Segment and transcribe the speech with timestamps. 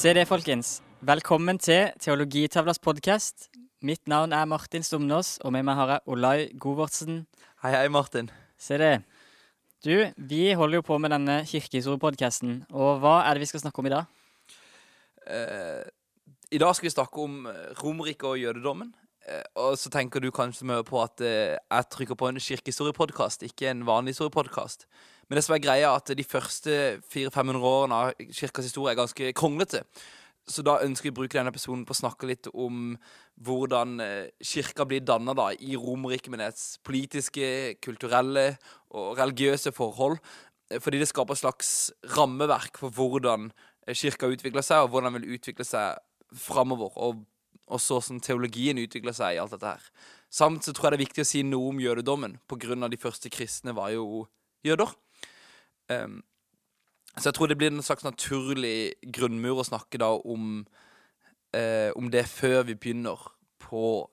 [0.00, 0.78] Se det, folkens.
[1.04, 3.50] Velkommen til Teologitavlas podkast.
[3.84, 7.18] Mitt navn er Martin Stomnås, og med meg har jeg Olai Govortsen.
[7.60, 8.30] Hei, hei, Martin.
[8.56, 9.02] Se det.
[9.84, 13.84] Du, vi holder jo på med denne kirkehistoriepodkasten, og hva er det vi skal snakke
[13.84, 14.08] om i dag?
[15.28, 15.84] Eh,
[16.56, 18.94] I dag skal vi snakke om eh, Romerriket og jødedommen.
[19.28, 23.44] Eh, og så tenker du kanskje mye på at eh, jeg trykker på en kirkehistoriepodkast,
[23.52, 24.88] ikke en vanlig historiepodkast.
[25.30, 26.72] Men det som er greia, er at de første
[27.12, 29.84] 400-500 årene av kirkas historie er ganske kronglete.
[30.50, 32.96] Så da ønsker vi å bruke denne episoden på å snakke litt om
[33.46, 38.56] hvordan eh, kirka blir danna i Romerriket med dets politiske, kulturelle
[38.90, 40.18] og religiøse forhold.
[40.66, 41.72] Eh, Fordi det skaper et slags
[42.16, 43.52] rammeverk for hvordan
[43.86, 46.02] eh, kirka utvikler seg, og hvordan den vil utvikle seg
[46.34, 46.90] framover.
[46.98, 47.22] Og
[47.70, 49.84] og så som teologien utvikler seg i alt dette her.
[50.26, 52.90] Samt så tror jeg det er viktig å si noe om jødedommen, på grunn av
[52.90, 54.24] de første kristne var jo
[54.66, 54.90] jøder.
[55.90, 56.22] Um,
[57.18, 60.66] så jeg tror det blir en slags naturlig grunnmur å snakke da om,
[61.52, 63.18] eh, om det før vi begynner
[63.58, 64.08] på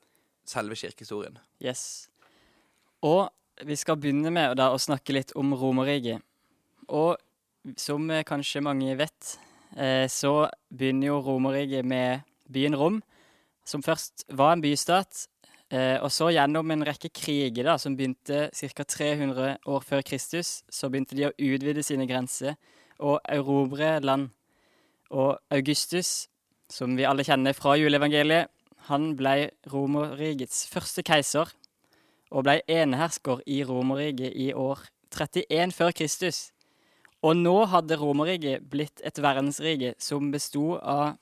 [0.46, 1.38] selve kirkehistorien.
[1.62, 2.10] Yes.
[3.02, 3.30] Og
[3.66, 6.22] vi skal begynne med da å snakke litt om Romerriket.
[6.90, 7.18] Og
[7.78, 9.38] som kanskje mange vet,
[9.78, 13.04] eh, så begynner jo Romerriket med byen Rom,
[13.66, 15.28] som først var en bystat.
[15.68, 18.84] Eh, og så gjennom en rekke kriger da, som begynte ca.
[18.88, 22.56] 300 år før Kristus, så begynte de å utvide sine grenser
[23.04, 24.30] og erobre land.
[25.12, 26.30] Og Augustus,
[26.72, 28.52] som vi alle kjenner fra juleevangeliet,
[28.88, 31.52] han ble Romerrikets første keiser
[32.32, 36.52] og ble enehersker i Romerriket i år 31 før Kristus.
[37.26, 41.18] Og nå hadde Romerriket blitt et verdensrike som besto av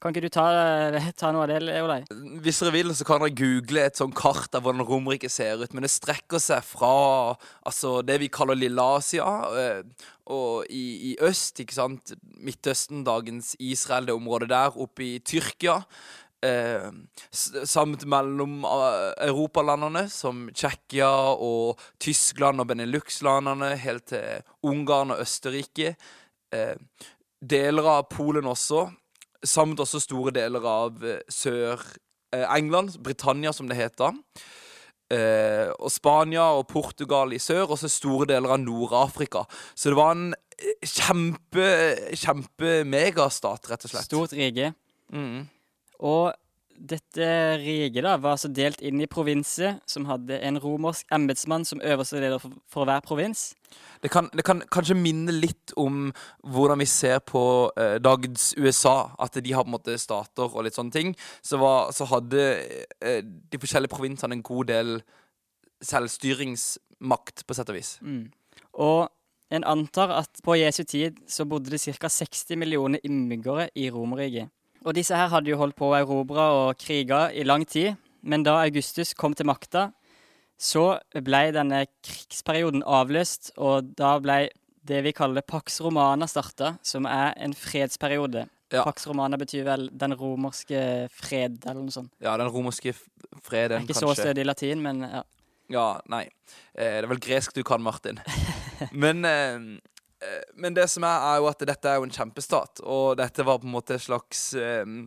[0.00, 0.46] Kan ikke du ta,
[1.20, 1.98] ta noe av det, Olai?
[2.40, 5.74] Hvis dere vil, så kan dere google et sånn kart av hvordan Romerike ser ut.
[5.76, 6.94] Men det strekker seg fra
[7.68, 9.28] altså, det vi kaller Lille Asia,
[9.60, 15.12] eh, og i, i øst, ikke sant, Midtøsten, dagens Israel, det området der, oppe i
[15.26, 15.80] Tyrkia.
[16.40, 16.88] Eh,
[17.68, 25.92] samt mellom uh, europalandene, som Tsjekkia og Tyskland og Benelux-landene, helt til Ungarn og Østerrike.
[26.56, 26.76] Eh,
[27.40, 28.86] deler av Polen også,
[29.46, 34.16] samt også store deler av uh, Sør-England, Britannia som det heter.
[35.10, 39.42] Eh, og Spania og Portugal i sør, og så store deler av Nord-Afrika.
[39.74, 40.28] Så det var en
[40.86, 41.66] kjempe,
[42.14, 44.06] kjempe-megastat, rett og slett.
[44.06, 44.70] Stort rike.
[45.10, 45.48] Mm.
[46.06, 46.30] Og
[46.90, 47.26] dette
[47.60, 52.20] riket da var altså delt inn i provinser, som hadde en romersk embetsmann som øverste
[52.20, 53.50] leder for, for hver provins.
[54.02, 56.10] Det, kan, det kan kanskje minne litt om
[56.42, 57.42] hvordan vi ser på
[57.78, 59.12] eh, dagens USA.
[59.20, 61.14] At de har på en måte stater og litt sånne ting.
[61.42, 62.44] Så, var, så hadde
[63.00, 65.00] eh, de forskjellige provinsene en god del
[65.86, 67.96] selvstyringsmakt, på sett og vis.
[68.04, 68.26] Mm.
[68.80, 69.08] Og
[69.50, 72.08] en antar at på Jesu tid så bodde det ca.
[72.08, 74.52] 60 millioner innbyggere i Romerriket.
[74.86, 77.98] Og disse her hadde jo holdt på å erobre og krige i lang tid.
[78.22, 79.90] Men da Augustus kom til makta,
[80.60, 84.42] så ble denne krigsperioden avløst, og da ble
[84.88, 88.46] det vi kaller Pax Romana starta, som er en fredsperiode.
[88.70, 88.84] Ja.
[88.84, 92.12] Pax Romana betyr vel den romerske fred, eller noe sånt.
[92.22, 93.86] Ja, den romerske freden, kanskje.
[93.88, 95.24] ikke så stødig i latin, men ja.
[95.70, 96.24] Ja, nei.
[96.74, 98.18] Eh, det er vel gresk du kan, Martin.
[98.90, 99.58] Men, eh,
[100.60, 103.62] men det som er, er jo at dette er jo en kjempestat, og dette var
[103.62, 105.06] på en måte et slags um,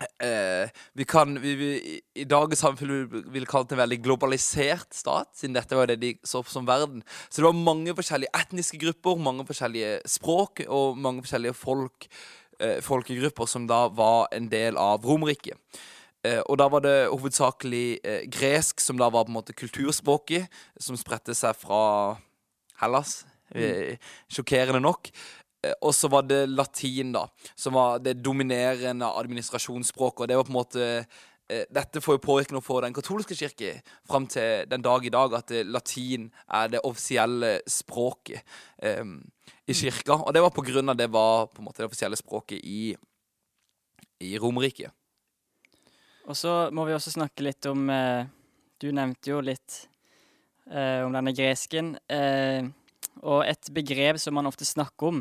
[0.00, 0.66] uh,
[0.96, 5.32] Vi kan vi, vi, I dagens samfunn vil vi kalle det en veldig globalisert stat,
[5.36, 7.04] siden dette var det de så på som verden.
[7.28, 12.08] Så det var mange forskjellige etniske grupper, mange forskjellige språk og mange forskjellige folk,
[12.62, 15.58] uh, folkegrupper som da var en del av Romerriket.
[16.20, 20.52] Uh, og da var det hovedsakelig eh, gresk som da var på en måte kulturspråket,
[20.76, 22.18] som spredte seg fra
[22.82, 23.22] Hellas.
[23.54, 23.96] Eh,
[24.30, 25.10] Sjokkerende nok.
[25.62, 30.22] Eh, og så var det latin, da, som var det dominerende administrasjonsspråket.
[30.22, 30.86] Og det var på en måte
[31.50, 35.34] eh, Dette får jo påvirkning for den katolske kirke fram til den dag i dag,
[35.34, 38.44] at latin er det offisielle språket
[39.02, 39.18] um,
[39.66, 40.14] i kirka.
[40.14, 42.94] Og det var på grunn av det var på en måte det offisielle språket i,
[44.22, 44.94] i Romerriket.
[46.30, 47.90] Og så må vi også snakke litt om
[48.78, 49.88] Du nevnte jo litt
[50.70, 51.96] om denne gresken.
[52.06, 52.70] Eh,
[53.22, 55.20] og et begrep som man ofte snakker om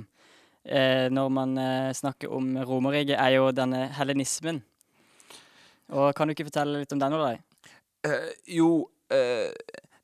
[0.63, 4.62] eh, når man eh, snakker om Romerriket, er jo denne hellenismen.
[5.89, 7.18] Og Kan du ikke fortelle litt om den?
[7.18, 7.36] Olai?
[8.06, 9.50] Eh, jo, eh,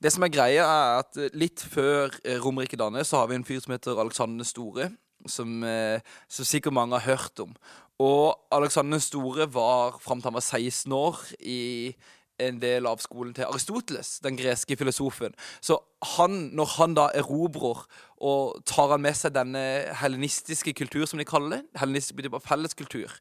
[0.01, 3.61] det som er greia, er at litt før Romerriket dannes, så har vi en fyr
[3.63, 4.91] som heter Alexander den store.
[5.27, 7.55] Som, eh, som sikkert mange har hørt om.
[7.97, 11.95] Og Alexander den store var fram til han var 16 år i,
[12.39, 15.35] en del av skolen til Aristoteles, den greske filosofen.
[15.61, 15.77] Så
[16.15, 17.85] han, når han da erobrer
[18.25, 19.61] og tar han med seg denne
[19.99, 23.15] helenistiske kultur, som de kaller det, helenistisk betyr bare felleskultur,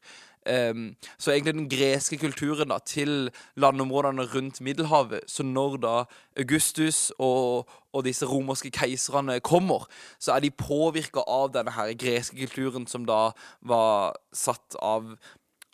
[0.45, 0.85] um,
[1.17, 5.95] så egentlig den greske kulturen da, til landområdene rundt Middelhavet, så når da
[6.39, 9.87] Augustus og, og disse romerske keiserne kommer,
[10.19, 13.29] så er de påvirka av denne her greske kulturen som da
[13.61, 15.15] var satt av,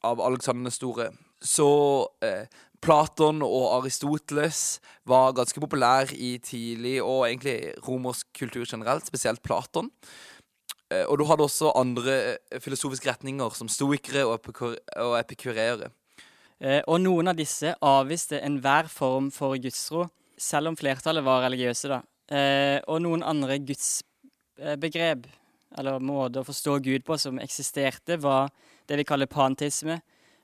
[0.03, 1.11] av Alexander den store.
[1.41, 1.67] Så
[2.21, 2.45] eh,
[2.81, 9.92] Platon og Aristoteles var ganske populær i tidlig og egentlig romersk kultur generelt, spesielt Platon.
[10.92, 15.92] Eh, og du hadde også andre eh, filosofiske retninger, som stoikere og, epikur og epikureere.
[16.62, 20.07] Eh, og noen av disse avviste enhver form for gudstro,
[20.38, 21.92] selv om flertallet var religiøse.
[21.92, 22.01] da.
[22.88, 25.25] Og noen andre gudsbegrep,
[25.77, 28.50] eller måter å forstå Gud på, som eksisterte, var
[28.88, 30.00] det vi kaller pantisme.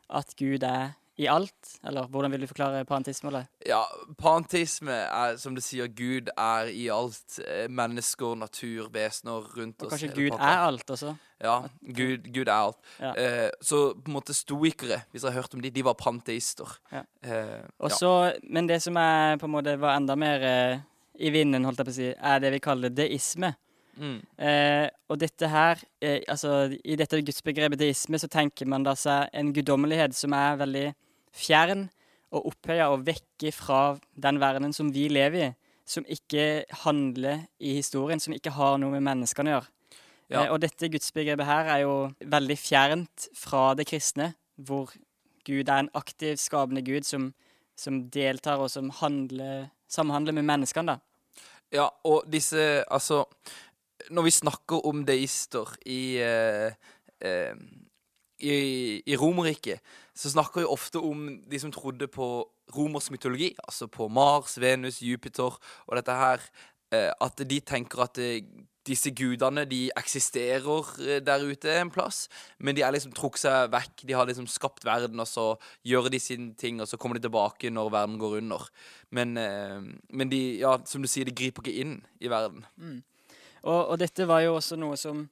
[0.07, 1.79] At Gud er i alt?
[1.87, 3.31] Eller hvordan vil du forklare pantisme?
[3.31, 3.47] Eller?
[3.65, 3.81] Ja,
[4.21, 7.39] parentisme er som du sier, Gud er i alt.
[7.41, 9.95] Eh, mennesker, natur, vesener rundt og oss.
[9.95, 11.15] Kanskje Gud er alt også?
[11.41, 12.77] Ja, Gud, Gud er alt.
[13.01, 13.13] Ja.
[13.17, 16.77] Eh, så på en måte stoikere, hvis dere har hørt om de, de var panteister.
[16.91, 17.03] Ja.
[17.23, 18.35] Eh, Også, ja.
[18.43, 20.85] Men det som er, på en måte var enda mer eh,
[21.17, 23.55] i vinden, holdt jeg på å si, er det vi kaller deisme.
[23.97, 24.19] Mm.
[24.37, 29.31] Eh, og dette her, eh, altså I dette gudsbegrepet deisme så tenker man da seg
[29.33, 30.85] en guddommelighet som er veldig
[31.35, 31.87] fjern
[32.35, 35.53] og opphøya og vekke fra den verdenen som vi lever i,
[35.87, 39.73] som ikke handler i historien, som ikke har noe med menneskene å gjøre.
[40.27, 40.41] Ja.
[40.43, 44.91] Eh, og dette gudsbegrepet her er jo veldig fjernt fra det kristne, hvor
[45.47, 47.31] Gud er en aktiv, skapende Gud som,
[47.79, 51.03] som deltar og som handler, samhandler med menneskene, da.
[51.71, 53.25] Ja, og disse Altså,
[54.11, 56.75] når vi snakker om deister i eh,
[57.19, 57.55] eh,
[58.39, 59.81] i, i Romerriket
[60.17, 62.27] så snakker vi ofte om de som trodde på
[62.75, 65.53] romersk mytologi, altså på Mars, Venus, Jupiter
[65.87, 66.41] og dette her,
[66.91, 68.41] eh, at de tenker at eh,
[68.87, 72.25] disse gudene de eksisterer eh, der ute en plass,
[72.59, 74.05] men de er liksom trukket seg vekk.
[74.07, 75.47] De har liksom skapt verden, og så
[75.87, 78.67] gjør de sine ting, og så kommer de tilbake når verden går under.
[79.11, 79.37] Men,
[80.09, 82.65] men de, ja, som du sier, de griper ikke inn i verden.
[82.75, 82.99] Mm.
[83.63, 85.25] Og, og, dette var jo også noe som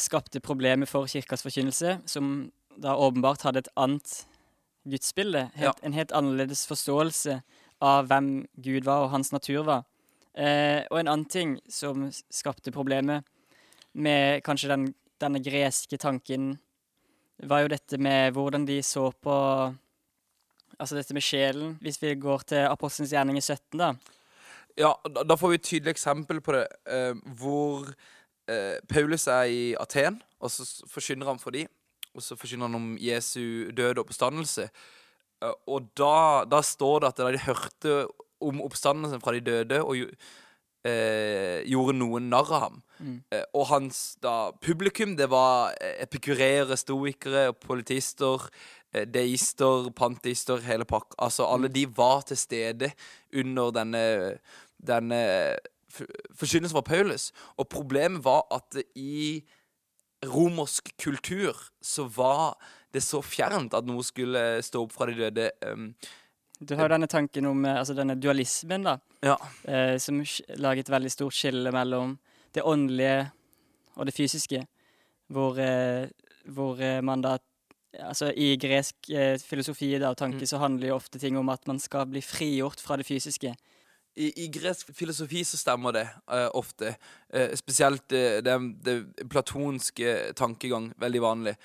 [0.00, 2.50] skapte problemer for kirkas forkynnelse, som
[2.80, 4.14] da åpenbart hadde et annet
[4.88, 5.50] gudsbilde.
[5.54, 5.86] Helt, ja.
[5.86, 7.40] En helt annerledes forståelse
[7.84, 9.84] av hvem Gud var og hans natur var.
[10.36, 13.24] Eh, og en annen ting som skapte problemer
[13.96, 14.86] med kanskje den,
[15.20, 16.56] denne greske tanken,
[17.36, 19.40] var jo dette med hvordan de så på
[20.76, 21.70] Altså dette med sjelen.
[21.80, 23.94] Hvis vi går til Apostelens gjerning i 17, da.
[24.76, 27.94] Ja, da, da får vi et tydelig eksempel på det, eh, hvor
[28.48, 31.68] eh, Paulus er i Aten, og så forkynner han for dem.
[32.16, 34.70] Og så forkynner han om Jesu død og oppstandelse.
[35.42, 38.00] Eh, og da, da, står det at da de hørte
[38.44, 40.00] om oppstandelsen fra de døde, og
[40.86, 42.80] eh, gjorde noen narr av ham.
[42.98, 43.18] Mm.
[43.32, 48.48] Eh, og hans da, publikum, det var epikurere, stoikere, politister,
[49.12, 51.18] deister, pantister, hele pakka.
[51.26, 51.74] Altså alle mm.
[51.74, 52.92] de var til stede
[53.36, 54.04] under denne,
[54.80, 55.18] denne
[55.96, 57.30] forkynnelsen fra Paulus.
[57.56, 59.42] Og problemet var at i
[60.26, 62.56] romersk kultur så var
[62.94, 65.50] det så fjernt at noe skulle stå opp fra de døde.
[65.66, 65.90] Um,
[66.58, 69.34] du har denne tanken om eh, altså denne dualismen, da, ja.
[69.68, 70.22] eh, som
[70.56, 72.14] lager et veldig stort skille mellom
[72.56, 73.26] det åndelige
[73.96, 74.62] og det fysiske,
[75.32, 76.08] hvor, eh,
[76.48, 77.38] hvor eh, man da
[77.96, 80.48] Altså I gresk eh, filosofi da, og tanke mm.
[80.50, 83.54] så handler jo ofte ting om at man skal bli frigjort fra det fysiske
[84.16, 86.94] i, i, gresk filosofi så stemmer det uh, ofte.
[87.34, 88.96] Uh, spesielt uh, det, det,
[89.30, 90.92] platonske tankegang.
[91.00, 91.56] Veldig vanlig.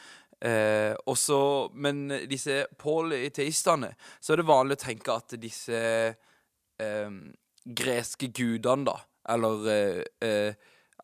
[1.06, 5.82] også, men disse polyteistene, så er det vanlig å tenke at disse
[7.78, 8.96] greske gudene, da,
[9.36, 9.70] eller,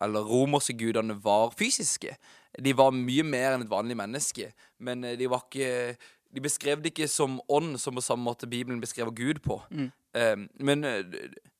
[0.02, 2.16] eller romerske gudene, var fysiske.
[2.58, 4.50] De var mye mer enn et vanlig menneske,
[4.82, 5.94] men de var ikke
[6.34, 9.60] de beskrev det ikke som ånd, som på samme måte Bibelen beskrev Gud på.
[9.70, 9.88] Mm.
[10.18, 11.04] Um, men eh,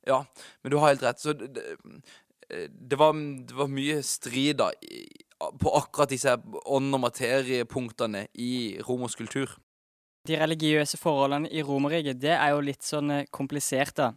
[0.08, 0.22] Ja,
[0.62, 1.20] men du har helt rett.
[1.20, 1.76] Så det,
[2.48, 4.70] det, var, det var, mye strid da
[5.60, 6.32] på akkurat disse
[6.64, 9.52] ånd- og materiepunktene i romersk kultur.
[10.26, 14.10] De religiøse forholdene i Romerriket det er jo litt sånn eh, komplisert, da.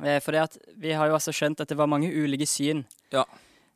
[0.00, 2.82] Eh, for det at vi har jo altså skjønt at det var mange ulike syn.
[3.12, 3.26] Ja.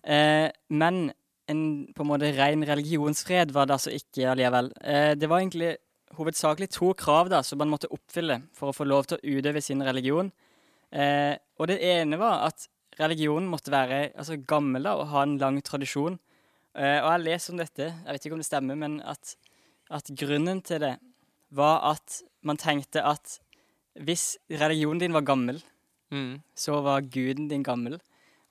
[0.02, 1.10] Eh, men
[1.50, 1.62] en
[1.94, 4.72] på en måte ren religionsfred var det altså ikke allikevel.
[4.82, 5.76] Eh, det var egentlig
[6.16, 9.62] hovedsakelig to krav da, som man måtte oppfylle for å få lov til å utøve
[9.64, 10.30] sin religion.
[10.92, 12.68] Eh, og det ene var at
[13.00, 16.18] religionen måtte være altså, gammel da, og ha en lang tradisjon.
[16.76, 19.36] Eh, og jeg har lest om dette, jeg vet ikke om det stemmer, men at,
[19.90, 20.94] at, grunnen til det
[21.56, 23.38] var at man tenkte at
[23.96, 25.62] hvis religionen din var gammel,
[26.06, 26.36] Mm.
[26.54, 27.96] så var guden din gammel.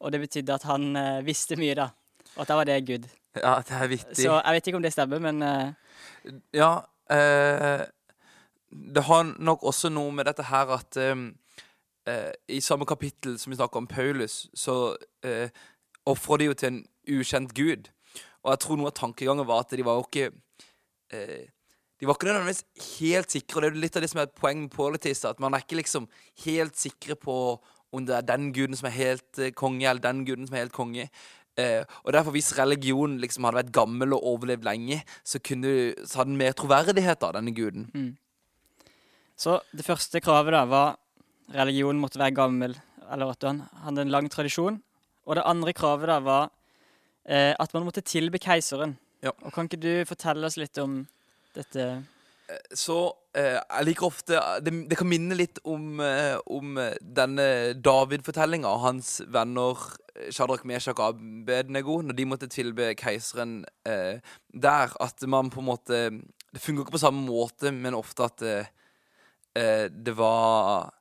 [0.04, 1.86] Og det betydde at han eh, visste mye, da.
[2.36, 3.06] Og at da var det Gud.
[3.36, 4.18] Ja, det er vittig.
[4.26, 6.82] Så jeg vet ikke om det stemmer, men eh, Ja,
[8.76, 11.16] det har nok også noe med dette her at eh,
[12.10, 14.96] eh, I samme kapittel som vi snakker om Paulus, så
[15.26, 15.50] eh,
[16.06, 16.82] ofrer de jo til en
[17.20, 17.92] ukjent gud.
[18.44, 20.32] Og jeg tror noe av tankegangen var at de var jo ikke
[21.14, 21.46] eh,
[21.96, 24.36] De var ikke nødvendigvis helt sikre, og det er litt av det som er et
[24.36, 26.10] poeng med politister, at man er ikke liksom
[26.44, 27.38] helt sikre på
[27.96, 30.66] om det er den guden som er helt eh, konge, eller den guden som er
[30.66, 31.08] helt konge.
[31.58, 36.20] Eh, og derfor Hvis religionen liksom hadde vært gammel og overlevd lenge, så, kunne, så
[36.20, 37.90] hadde den mer troverdighet av denne guden.
[37.94, 38.14] mm.
[39.36, 40.94] Så det første kravet da var
[41.52, 42.76] religionen måtte være gammel,
[43.12, 44.78] eller at han hadde en lang tradisjon.
[45.28, 46.46] Og det andre kravet da var
[47.28, 48.96] eh, at man måtte tilbe keiseren.
[49.26, 49.34] Ja.
[49.44, 51.02] Og Kan ikke du fortelle oss litt om
[51.56, 52.06] dette?
[52.78, 52.96] Så
[53.34, 57.48] eh, jeg liker ofte Det, det kan minne litt om, eh, om eh, denne
[57.82, 59.82] David-fortellinga og hans venner
[60.14, 64.22] eh, Shadrach, Meshach Abednego når de måtte tilbe keiseren eh,
[64.54, 64.94] der.
[65.02, 68.70] At man på en måte Det fungerer ikke på samme måte, men ofte at eh,
[69.58, 70.92] eh, det var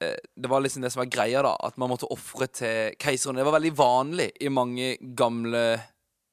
[0.00, 1.56] eh, det var liksom det som var greia, da.
[1.58, 3.36] At man måtte ofre til keiseren.
[3.36, 5.64] Det var veldig vanlig i mange gamle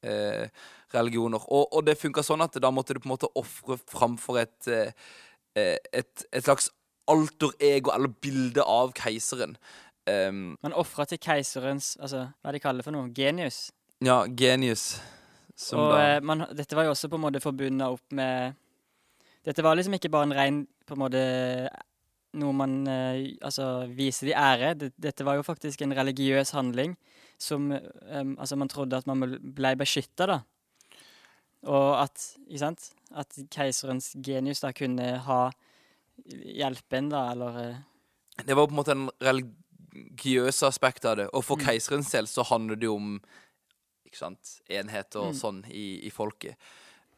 [0.06, 0.46] eh,
[0.94, 1.42] religioner.
[1.48, 4.68] Og, og det funka sånn at da måtte du på en måte ofre framfor et,
[4.70, 4.92] eh,
[5.58, 6.70] eh, et, et slags
[7.10, 9.56] alter-ego, eller bilde av keiseren.
[10.06, 13.06] Um, Man ofra til keiserens altså, Hva de kaller det for noe?
[13.14, 13.68] Genius.
[14.02, 14.96] ja, genius.
[15.54, 18.58] Som og da eh, man, dette var jo også på en måte forbundet opp med
[19.46, 21.22] Dette var liksom ikke bare en rein på en måte
[22.34, 24.90] noe man altså viser de ære.
[24.96, 26.96] Dette var jo faktisk en religiøs handling
[27.42, 30.40] som eh, Altså, man trodde at man ble beskytta, da.
[31.64, 32.36] Og at,
[33.14, 35.50] At keiserens genius da kunne ha
[36.26, 37.76] hjelpe en, da, eller eh,
[38.46, 41.28] Det var på en måte en religiøs aspekt av det.
[41.32, 41.64] Og for Mm.
[41.66, 43.20] keiserens del så handler det jo om
[44.06, 45.38] ikke sant, enhet og Mm.
[45.38, 46.56] sånn i, i folket.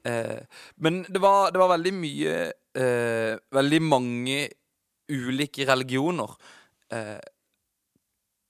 [0.05, 0.43] Eh,
[0.77, 4.49] men det var, det var veldig mye eh, Veldig mange
[5.09, 6.35] ulike religioner.
[6.91, 7.21] Eh,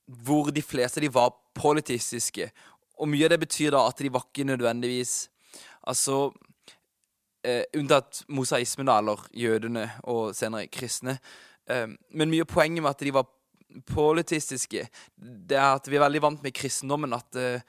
[0.07, 2.51] hvor de fleste de var politistiske.
[2.99, 5.29] Og mye av det betyr da at de var ikke nødvendigvis
[5.91, 6.33] Altså
[7.45, 11.19] eh, Unntatt mosaismen, da, eller jødene og senere kristne.
[11.71, 13.29] Eh, men mye av poenget med at de var
[13.91, 14.87] politistiske,
[15.19, 17.65] det er at vi er veldig vant med kristendommen at eh,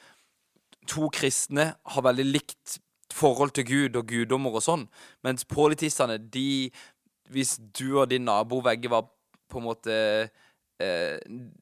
[0.90, 2.80] to kristne har veldig likt
[3.16, 4.86] forhold til Gud og guddommer og sånn,
[5.26, 6.72] mens politistene, de
[7.26, 9.08] Hvis du og din nabo begge var
[9.50, 9.96] på en måte
[10.80, 11.18] eh,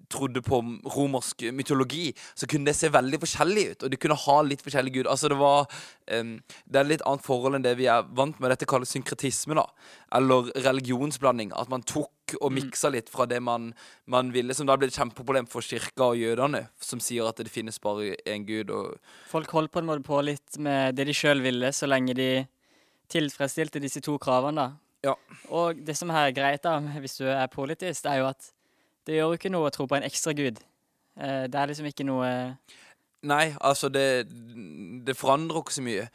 [0.10, 0.60] trodde på
[0.96, 3.84] romersk mytologi, så kunne det se veldig forskjellig ut.
[3.84, 5.08] Og de kunne ha litt forskjellig gud.
[5.08, 5.68] Altså det var
[6.12, 8.52] um, Det er litt annet forhold enn det vi er vant med.
[8.54, 9.66] Dette kalles synkretisme, da.
[10.14, 11.54] Eller religionsblanding.
[11.56, 12.56] At man tok og Mm.
[12.56, 13.74] miksa litt fra det man,
[14.08, 14.54] man ville.
[14.54, 18.16] Som da ble et kjempeproblem for kirka og jødene, som sier at det finnes bare
[18.26, 18.72] én gud.
[19.30, 22.48] Folk holdt på en måte på litt med det de sjøl ville, så lenge de
[23.10, 24.56] tilfredsstilte disse to kravene.
[24.56, 24.72] da.
[25.04, 25.14] Ja.
[25.52, 28.52] Og det som er greit, da, hvis du er politisk, er jo at
[29.08, 30.60] det gjør jo ikke noe å tro på en ekstra gud.
[31.20, 32.30] Eh, det er liksom ikke noe
[33.24, 34.26] Nei, altså, det,
[35.08, 36.08] det forandrer ikke så mye.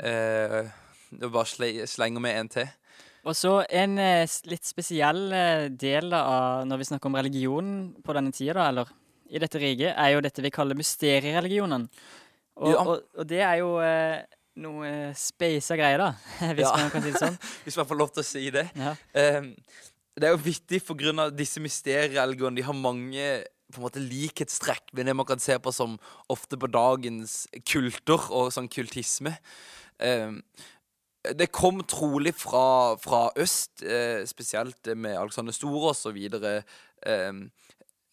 [0.00, 0.62] Eh,
[1.12, 2.70] det bare sle, slenger med en til.
[3.26, 7.68] Og så en eh, litt spesiell eh, del av når vi snakker om religion
[8.06, 8.92] på denne tida, da, eller
[9.28, 11.88] i dette riket, er jo dette vi kaller mysteriereligionen.
[12.56, 12.80] Og, Ja.
[12.86, 14.22] og, og det er jo eh,
[14.64, 16.12] noe eh, speisa greier, da,
[16.56, 16.72] hvis Ja.
[16.78, 17.36] man kan si det sånn.
[17.66, 18.64] Hvis man får lov til å si det.
[18.80, 18.94] Ja.
[19.12, 19.52] Eh,
[20.16, 21.28] det er jo vittig pga.
[21.30, 22.56] disse mysteriereligionene.
[22.56, 26.56] De har mange på en måte likhetstrekk med det man kan se på som ofte
[26.56, 29.36] på dagens kulter og sånn kultisme.
[29.98, 30.32] Eh,
[31.34, 36.62] det kom trolig fra, fra øst, eh, spesielt med Alexander Store og så videre.
[37.02, 37.32] Eh,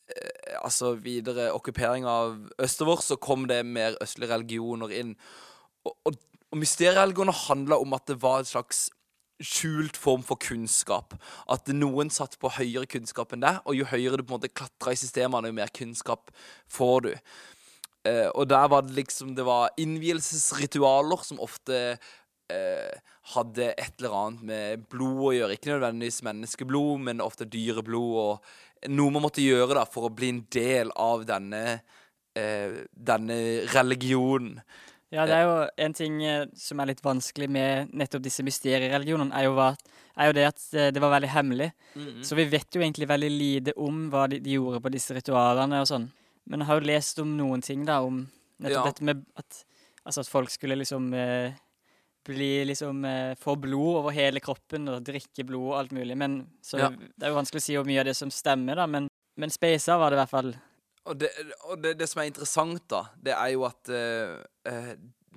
[0.10, 5.16] eh, altså videre okkupering av østover, så kom det mer østlige religioner inn.
[5.86, 6.18] Og, og,
[6.52, 8.90] og mysteriereligioner handla om at det var et slags
[9.44, 11.16] skjult form for kunnskap.
[11.52, 14.54] At noen satt på høyere kunnskap enn deg, og jo høyere du på en måte
[14.54, 16.34] klatra i systemene, jo mer kunnskap
[16.72, 17.12] får du.
[18.08, 21.78] Eh, og der var det liksom Det var innvielsesritualer som ofte
[22.52, 22.96] eh,
[23.34, 25.58] hadde et eller annet med blod å gjøre.
[25.58, 28.16] Ikke nødvendigvis menneskeblod, men ofte dyreblod.
[28.24, 31.64] Og noe man måtte gjøre da for å bli en del av denne,
[32.36, 33.38] eh, denne
[33.72, 34.60] religionen.
[35.14, 39.36] Ja, det er jo en ting eh, som er litt vanskelig med nettopp disse mysteriereligionene,
[39.38, 39.68] er jo, hva,
[40.18, 41.70] er jo det at eh, det var veldig hemmelig.
[42.26, 45.84] Så vi vet jo egentlig veldig lite om hva de, de gjorde på disse ritualene
[45.84, 46.08] og sånn.
[46.50, 48.24] Men jeg har jo lest om noen ting, da, om
[48.64, 48.90] nettopp Ja.
[48.90, 49.62] dette med at,
[50.04, 51.54] altså at folk skulle liksom eh,
[52.26, 56.18] bli liksom eh, Få blod over hele kroppen og drikke blod og alt mulig.
[56.18, 56.90] Men så Ja.
[56.90, 58.88] det er jo vanskelig å si hvor mye av det som stemmer, da.
[58.88, 60.54] Men, men speisa var det i hvert fall.
[61.06, 61.30] Og, det,
[61.68, 64.38] og det, det som er interessant, da, det er jo at eh,
[64.70, 64.94] eh,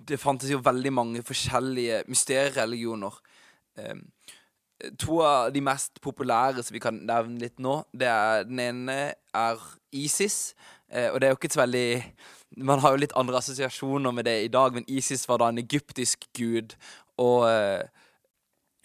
[0.07, 3.17] det fantes jo veldig mange forskjellige mysteriereligioner.
[3.79, 3.97] Eh,
[5.01, 8.97] to av de mest populære som vi kan nevne litt nå, det er den ene
[9.35, 9.65] er
[9.97, 10.55] ISIS.
[10.93, 11.89] Eh, og det er jo ikke så veldig
[12.63, 15.59] Man har jo litt andre assosiasjoner med det i dag, men ISIS var da en
[15.59, 16.77] egyptisk gud.
[17.19, 17.83] Og, eh,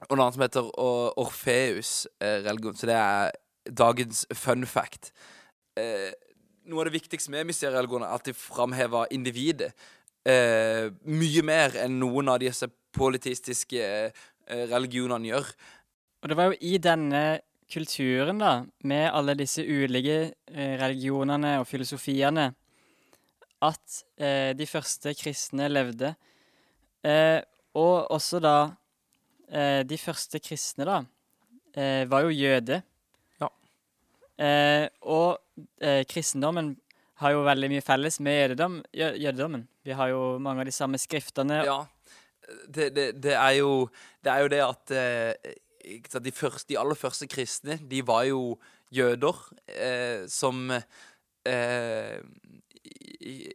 [0.10, 2.76] og noe annet som heter Or- Orfeus-religion.
[2.76, 3.32] så det er
[3.70, 5.12] dagens fun fact.
[5.78, 6.10] Eh,
[6.70, 9.72] noe av det viktigste med mysteriereligioner er at de framhever individet.
[10.22, 15.48] Eh, mye mer enn noen av disse politistiske eh, religionene gjør.
[16.22, 17.24] Og det var jo i denne
[17.72, 18.52] kulturen, da,
[18.86, 20.18] med alle disse ulike
[20.52, 22.52] eh, religionene og filosofiene,
[23.62, 26.14] at eh, de første kristne levde.
[27.06, 27.40] Eh,
[27.78, 28.56] og også da
[29.50, 31.00] eh, De første kristne, da,
[31.74, 32.82] eh, var jo jøde.
[33.42, 33.50] Ja.
[34.38, 35.40] Eh, og
[35.82, 36.76] eh, kristendommen
[37.22, 39.68] har jo veldig mye felles med jødedom, jødedommen.
[39.86, 41.62] Vi har jo mange av de samme skriftene.
[41.68, 41.84] Ja,
[42.68, 43.90] det, det, det, er, jo,
[44.26, 45.54] det er jo det at eh,
[46.18, 48.56] de, første, de aller første kristne, de var jo
[48.92, 49.38] jøder
[49.72, 52.18] eh, som eh,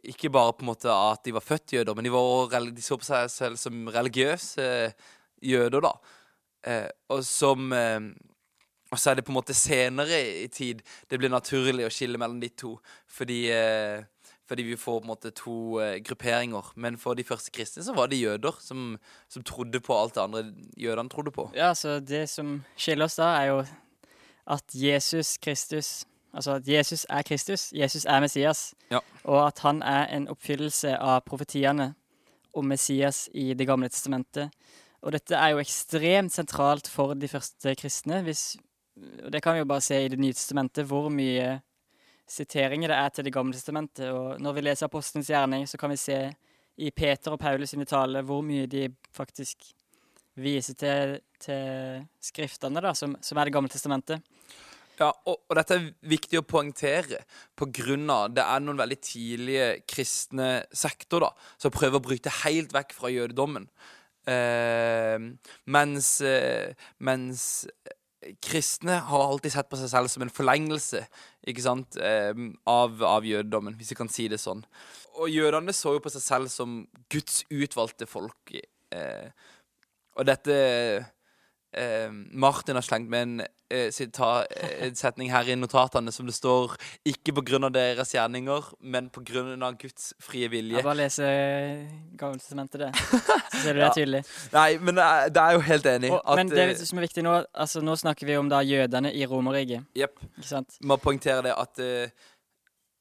[0.07, 2.97] Ikke bare på en måte at de var født jøder, men de, var, de så
[2.97, 4.67] på seg selv som religiøse
[5.43, 5.93] jøder, da.
[6.67, 7.99] Eh, og som eh,
[8.91, 12.19] Og så er det på en måte senere i tid det blir naturlig å skille
[12.21, 12.77] mellom de to,
[13.11, 14.05] fordi eh,
[14.47, 16.69] fordi vi får på en måte to eh, grupperinger.
[16.79, 18.93] Men for de første kristne så var det jøder som,
[19.27, 20.43] som trodde på alt det andre
[20.79, 21.49] jødene trodde på.
[21.55, 23.57] Ja, så det som skiller oss da, er jo
[24.47, 26.05] at Jesus Kristus
[26.37, 28.99] Altså at Jesus er Kristus, Jesus er Messias, Ja.
[29.23, 31.95] og at han er en oppfyllelse av profetiene
[32.53, 34.51] om Messias i Det gamle testamentet.
[35.01, 38.21] Og dette er jo ekstremt sentralt for de første kristne.
[38.27, 38.57] Hvis,
[39.31, 41.57] det kan vi jo bare se i Det nye testamentet, hvor mye
[42.27, 44.09] siteringer det er til Det gamle testamentet.
[44.11, 46.19] Og når vi leser Apostelens gjerning, så kan vi se
[46.77, 49.65] i Peter og Paulus sine taler hvor mye de faktisk
[50.37, 54.21] viser til, til skriftene, da, som, som er Det gamle testamentet.
[54.97, 60.65] Ja, og, og dette er viktig å poengtere av det er noen veldig tidlige kristne
[60.73, 61.29] sekter da,
[61.61, 63.67] som prøver å bryte helt vekk fra jødedommen.
[64.27, 65.17] Eh,
[65.69, 67.67] mens, eh, mens
[68.43, 71.03] kristne har alltid sett på seg selv som en forlengelse
[71.47, 72.33] ikke sant, eh,
[72.67, 74.63] av, av jødedommen, hvis vi kan si det sånn.
[75.17, 76.79] Og jødene så jo på seg selv som
[77.13, 78.55] Guds utvalgte folk.
[78.93, 79.29] Eh,
[80.17, 86.25] og dette eh, Martin har slengt med en eh, eh, setning her i notatene som
[86.25, 86.75] det står
[87.05, 90.75] 'ikke på grunn av deres gjerninger, men på grunn av Guds frie vilje'.
[90.75, 92.91] Jeg bare lese Gamle det.
[93.51, 93.91] Så ser du det Ja.
[93.93, 94.23] tydelig.
[94.53, 96.11] Nei, men det er, jo helt enig.
[96.11, 99.13] Og, men eh, det som er viktig nå, altså nå snakker vi om da jødene
[99.13, 100.19] i Romerriket, Jepp.
[100.83, 102.09] Må poengtere det at uh,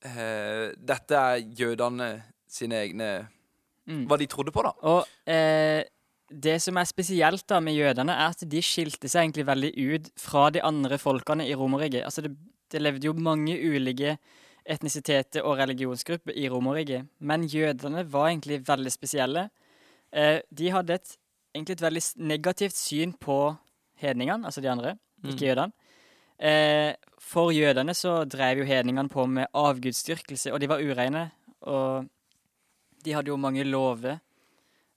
[0.04, 3.28] eh, dette er jødene sine egne
[3.86, 4.06] Mm.
[4.10, 4.72] Hva de trodde på, da.
[4.90, 5.86] Og eh,
[6.30, 10.10] det som er spesielt da med jødene, er at de skilte seg egentlig veldig ut
[10.18, 12.02] fra de andre folkene i Romerriket.
[12.04, 12.34] Altså det,
[12.72, 14.16] det levde jo mange ulike
[14.66, 19.48] etnisiteter og religionsgrupper i Romerriket, men jødene var egentlig veldig spesielle.
[20.10, 21.16] Eh, de hadde et,
[21.54, 23.54] egentlig et veldig negativt syn på
[24.02, 25.72] hedningene, altså de andre, ikke jødene.
[26.36, 31.30] Eh, for jødene så drev jo hedningene på med avgudsdyrkelse, og de var ureine.
[31.60, 32.10] Og
[33.04, 34.18] de hadde jo mange lover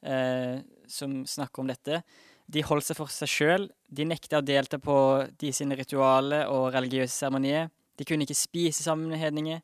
[0.03, 2.01] eh, som snakker om dette.
[2.49, 3.67] De holdt seg for seg sjøl.
[3.87, 4.95] De nekta å delta på
[5.39, 7.69] de sine ritualer og religiøse seremonier.
[7.99, 9.61] De kunne ikke spise sammen med hedninger.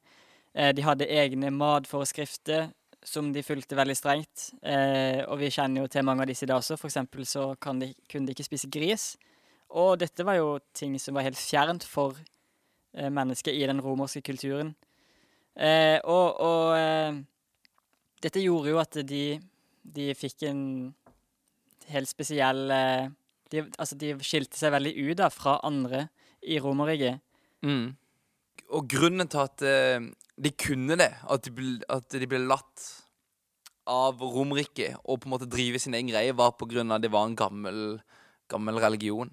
[0.54, 2.70] Eh, de hadde egne matforeskrifter
[3.06, 4.50] som de fulgte veldig strengt.
[4.62, 6.78] Eh, og vi kjenner jo til mange av disse i dag også.
[6.78, 9.14] For eksempel så de, kunne de ikke spise gris.
[9.76, 12.18] Og dette var jo ting som var helt fjernt for
[12.94, 14.76] eh, mennesker i den romerske kulturen.
[15.56, 17.24] Og og
[18.26, 19.38] dette gjorde jo at de,
[19.96, 20.64] de fikk en
[21.94, 23.08] helt spesiell eh,
[23.54, 26.08] de, Altså, de skilte seg veldig ut da, fra andre
[26.46, 27.22] i Romerriket.
[27.66, 27.96] Mm.
[28.74, 32.86] Og grunnen til at eh, de kunne det, at de, ble, at de ble latt
[33.90, 37.06] av Romerriket og på en måte drive sin egen greie, var på grunn av at
[37.06, 37.82] det var en gammel,
[38.52, 39.32] gammel religion.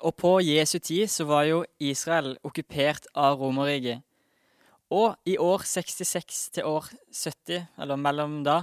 [0.00, 4.02] Og på Jesu tid så var jo Israel okkupert av Romerriket.
[4.92, 8.62] Og i år 66 til år 70, eller mellom da,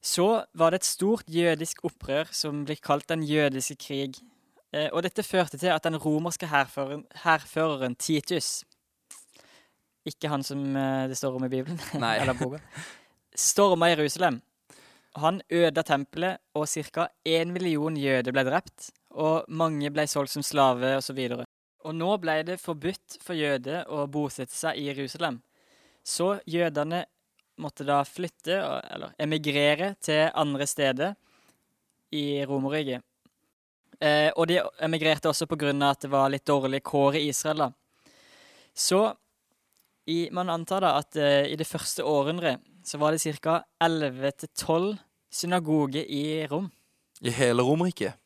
[0.00, 4.20] så var det et stort jødisk opprør som ble kalt den jødiske krig.
[4.72, 8.64] Eh, og dette førte til at den romerske hærføreren, hærføreren Titus
[10.06, 11.80] Ikke han som eh, det står om i Bibelen,
[12.20, 12.62] eller boka,
[13.36, 14.40] storma Jerusalem.
[15.16, 17.08] Han ødela tempelet, og ca.
[17.28, 18.90] én million jøder ble drept.
[19.10, 21.18] Og mange ble solgt som slave, osv.
[21.34, 21.44] Og,
[21.84, 25.40] og nå ble det forbudt for jøder å bosette seg i Jerusalem.
[26.06, 27.04] Så jødene
[27.60, 28.56] måtte da flytte,
[28.90, 31.14] eller emigrere, til andre steder
[32.16, 33.04] i Romerriket.
[34.00, 35.72] Eh, og de emigrerte også pga.
[35.90, 37.58] at det var litt dårlig kår i Israel.
[37.58, 37.70] da.
[38.74, 39.14] Så
[40.06, 43.62] i, man antar da at eh, i det første århundret så var det ca.
[43.84, 44.96] 11-12
[45.30, 46.70] synagoger i Rom.
[47.20, 48.16] I hele Romerriket?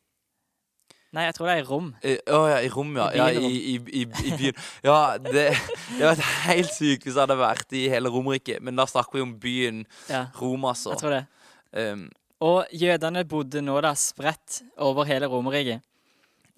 [1.15, 1.85] Nei, jeg tror det er i Rom.
[1.95, 3.05] Å oh, ja, i Rom, ja.
[3.15, 4.57] I ja byen i, i, i, i byen.
[4.83, 8.59] Ja, det, det hadde vært helt sykt hvis det hadde vært i hele Romerriket.
[8.65, 10.91] Men da snakker vi om byen Ja, Rom, altså.
[10.91, 11.23] jeg tror det.
[11.71, 12.05] Um,
[12.43, 15.85] Og jødene bodde nå da spredt over hele Romerriket.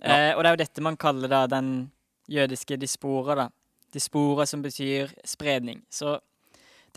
[0.02, 0.15] Ja.
[0.15, 1.72] Eh, og det er jo dette man kaller da den
[2.30, 3.48] jødiske dispora, da.
[3.93, 5.84] Dispora som betyr spredning.
[5.89, 6.17] Så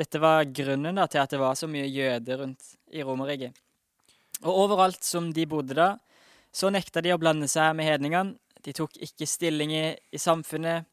[0.01, 3.53] dette var grunnen da til at det var så mye jøder rundt i Romerriket.
[4.43, 5.95] Og overalt som de bodde da,
[6.53, 8.37] så nekta de å blande seg med hedningene.
[8.61, 10.89] De tok ikke stilling i, i samfunnet.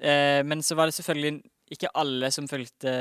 [0.00, 1.38] Eh, men så var det selvfølgelig
[1.74, 2.92] ikke alle som fulgte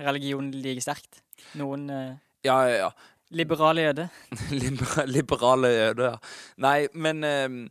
[0.00, 1.22] religionen like sterkt.
[1.58, 2.90] Noen eh, ja, ja, ja.
[3.36, 4.10] liberale jøder.
[5.14, 6.18] Liberale jøder, ja.
[6.60, 7.62] Nei, men ehm,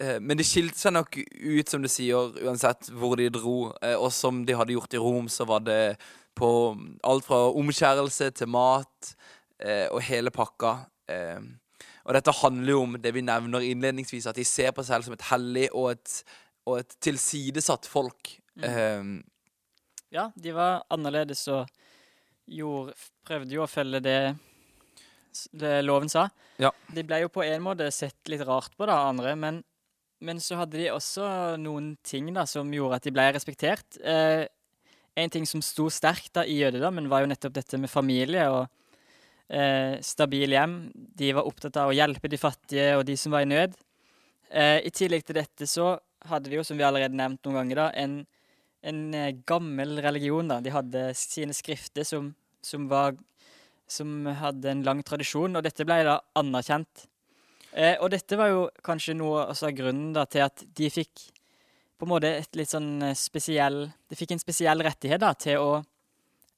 [0.00, 3.72] eh, Men det skilte seg nok ut, som du sier, uansett hvor de dro.
[3.80, 5.96] Eh, og som de hadde gjort i Rom, så var det
[6.34, 6.48] på
[7.06, 9.14] alt fra omskjærelse til mat
[9.62, 10.80] eh, og hele pakka.
[12.04, 15.06] Og dette handler jo om det vi nevner innledningsvis, at de ser på seg selv
[15.08, 16.16] som et hellig og et,
[16.68, 18.36] og et tilsidesatt folk.
[18.60, 18.64] Mm.
[18.68, 19.04] Eh,
[20.14, 21.66] Ja, de var annerledes og
[22.46, 22.92] gjorde,
[23.26, 24.18] prøvde jo å følge det,
[25.50, 26.28] det loven sa.
[26.62, 26.70] Ja.
[26.94, 29.62] De ble jo på en måte sett litt rart på, da, andre, men,
[30.22, 33.98] men så hadde de også noen ting da, som gjorde at de ble respektert.
[34.04, 34.44] Eh,
[35.18, 38.68] en ting som sto sterkt da i jødedommen, var jo nettopp dette med familie og
[39.48, 40.78] eh, stabil hjem.
[40.94, 43.74] De var opptatt av å hjelpe de fattige og de som var i nød.
[44.50, 45.96] Eh, I tillegg til dette så
[46.28, 48.22] hadde de jo, som vi allerede nevnt noen ganger, da, en
[48.84, 50.48] en eh, gammel religion.
[50.48, 50.60] da.
[50.60, 53.16] De hadde sine skrifter som, som, var,
[53.88, 57.06] som hadde en lang tradisjon, og dette ble da anerkjent.
[57.72, 61.30] Eh, og dette var jo kanskje noe av grunnen da, til at de fikk
[61.98, 65.62] på en måte et litt sånn eh, spesiell De fikk en spesiell rettighet da, til
[65.62, 65.72] å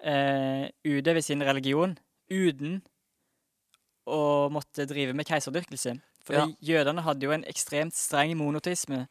[0.01, 1.94] eh, utøve sin religion
[2.31, 2.81] uten
[4.07, 5.97] å måtte drive med keiserdyrkelse.
[6.27, 6.47] For Ja.
[6.62, 9.07] jødene hadde jo en ekstremt streng monoteisme.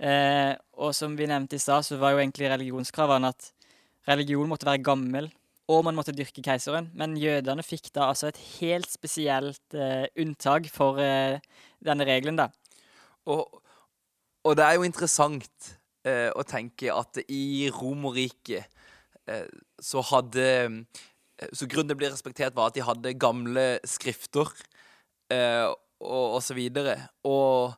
[0.00, 3.52] Eh, og som vi nevnte i stad, så var jo egentlig religionskravene at
[4.08, 5.30] religion måtte være gammel,
[5.68, 6.90] og man måtte dyrke keiseren.
[6.94, 11.38] Men jødene fikk da altså et helt spesielt eh, unntak for eh,
[11.84, 12.48] denne regelen, da.
[13.26, 13.62] Og,
[14.44, 18.64] og det er jo interessant eh, å tenke at i Romerriket
[19.28, 19.46] eh,
[19.78, 20.86] så hadde
[21.52, 24.50] Så grunnen til å bli respektert, var at de hadde gamle skrifter
[25.32, 25.66] eh,
[26.00, 26.96] og, og så videre.
[27.28, 27.72] Og,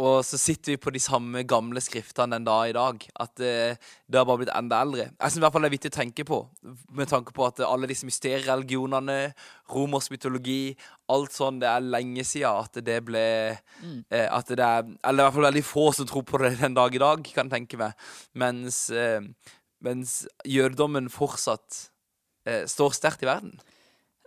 [0.00, 3.04] og så sitter vi på de samme gamle skriftene den dag i dag.
[3.20, 3.76] At eh,
[4.08, 5.10] det har bare blitt enda eldre.
[5.10, 6.38] Jeg synes i hvert fall det er viktig å tenke på,
[6.96, 9.18] med tanke på at alle disse mysteriereligionene,
[9.74, 10.72] romersk mytologi,
[11.12, 13.26] alt sånn, det er lenge siden at det ble
[13.82, 14.04] Mm.
[14.14, 16.74] eh, At det er Eller i hvert fall veldig få som tror på det den
[16.74, 17.92] dag i dag, kan jeg tenke meg.
[18.38, 19.20] Mens, eh,
[19.82, 21.88] mens jødedommen fortsatt
[22.46, 23.54] eh, står sterkt i verden.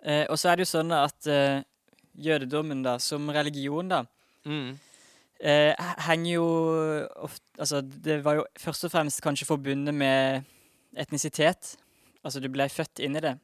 [0.04, 1.64] Eh, og så er det jo sånn at eh,
[2.18, 4.04] jødedommen, da, som religion, da,
[4.46, 4.78] Mm.
[5.42, 5.74] eh,
[6.06, 6.44] henger jo
[7.26, 10.44] ofte Altså, det var jo først og fremst kanskje forbundet med
[10.96, 11.78] etnisitet.
[12.24, 13.40] Altså, du ble født inn i det.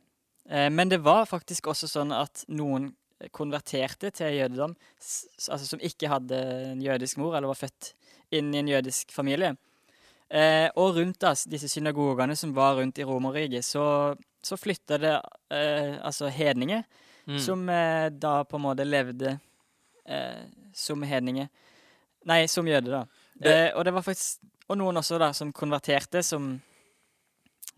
[0.50, 2.92] Eh, men det var faktisk også sånn at noen
[3.32, 6.38] konverterte til jødedom, altså som ikke hadde
[6.74, 7.94] en jødisk mor, eller var født
[8.34, 9.56] inn i en jødisk familie.
[10.32, 15.16] Eh, og rundt da, disse synagogene som var rundt i Romerriket, så, så flytta det
[15.52, 16.84] eh, altså hedninger,
[17.28, 17.36] Mm.
[17.40, 19.36] som eh, da på en måte levde
[20.10, 20.40] eh,
[20.74, 21.48] som hedninger.
[22.26, 23.04] Nei, som jøde, da.
[23.38, 24.40] Det- Eh, og det var faktisk
[24.70, 26.62] Og noen også, da, som konverterte som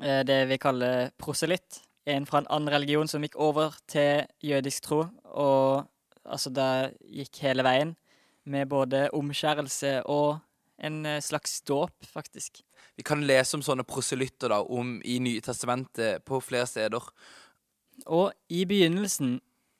[0.01, 1.81] eh, det vi kaller proselitt.
[2.07, 5.87] En fra en annen religion som gikk over til jødisk tro, og
[6.25, 7.95] altså da gikk hele veien
[8.45, 10.39] med både omskjærelse og
[10.83, 12.63] en eh, slags dåp, faktisk.
[12.95, 17.07] Vi kan lese om sånne proselytter da, om i Nye testamentet på flere steder.
[18.05, 19.37] Og i begynnelsen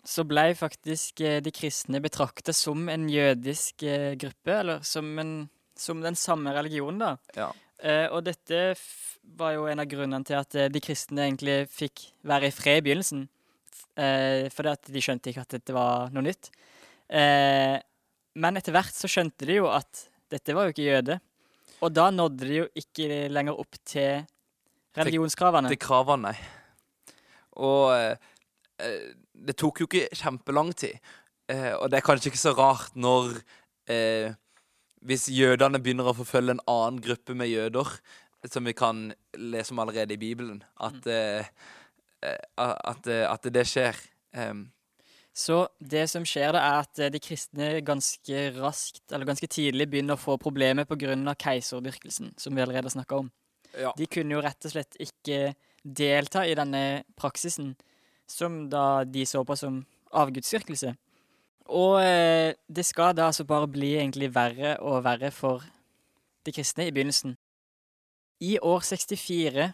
[0.07, 5.35] så ble faktisk eh, de kristne betraktet som en jødisk eh, gruppe, eller som, en,
[5.79, 7.13] som den samme religionen, da.
[7.35, 7.51] Ja.
[7.83, 8.77] Og dette
[9.35, 12.83] var jo en av grunnene til at de kristne egentlig fikk være i fred i
[12.85, 13.25] begynnelsen.
[14.55, 16.47] Fordi at de skjønte ikke at dette var noe nytt.
[17.11, 21.19] Men etter hvert så skjønte de jo at dette var jo ikke jøde.
[21.83, 24.23] Og da nådde de jo ikke lenger opp til
[24.97, 25.71] religionskravene.
[25.73, 27.17] Til kravene, nei.
[27.61, 28.15] Og, eh,
[28.79, 30.99] eh, Det tok jo ikke kjempelang tid.
[31.49, 33.41] Eh, og det er kanskje ikke så rart når
[33.91, 34.31] eh,
[35.03, 37.89] Hvis jødene begynner å forfølge en annen gruppe med jøder,
[38.47, 41.43] som vi kan lese om allerede i Bibelen, at, mm.
[42.57, 43.99] at, eh, at det skjer.
[44.31, 44.71] Em,
[45.33, 49.87] Så det som skjer da, er at eh, de kristne ganske raskt, eller ganske tidlig,
[49.89, 51.33] begynner å få problemer pga.
[51.33, 53.31] keiserdyrkelsen, som vi allerede har snakka om.
[53.73, 53.93] ja.
[53.97, 57.75] De kunne jo rett og slett ikke delta i denne praksisen,
[58.29, 60.93] som da de så på som avgudsdyrkelse.
[61.73, 65.63] Og eh, det skal da altså bare bli egentlig verre og verre for
[66.45, 67.37] de kristne i begynnelsen.
[68.43, 69.71] I år 64,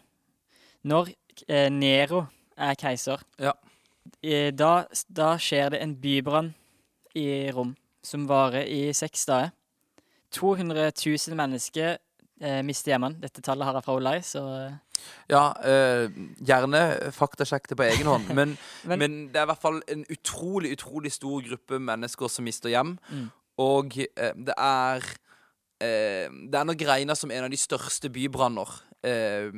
[0.87, 1.11] når
[1.49, 3.51] eh, Nero er keiser, Ja.
[4.55, 4.73] Da,
[5.07, 6.53] da skjer det en bybrann
[7.15, 9.51] i Rom som varer i seks dager.
[10.31, 11.97] 200 000 mennesker
[12.41, 13.17] eh, mister hjemmene.
[13.21, 14.77] Dette tallet har jeg fra Olai, så eh,
[15.31, 16.11] Ja, eh,
[16.45, 16.81] gjerne
[17.15, 18.29] faktasjekk det på egen hånd.
[18.37, 22.45] Men, Men- men, det er i hvert fall en utrolig, utrolig stor gruppe mennesker som
[22.45, 22.97] mister hjem.
[23.09, 23.27] Mm.
[23.59, 25.03] Og eh, det er
[25.81, 28.69] eh, Det er nok regna som en av de største bybranner
[29.03, 29.49] eh,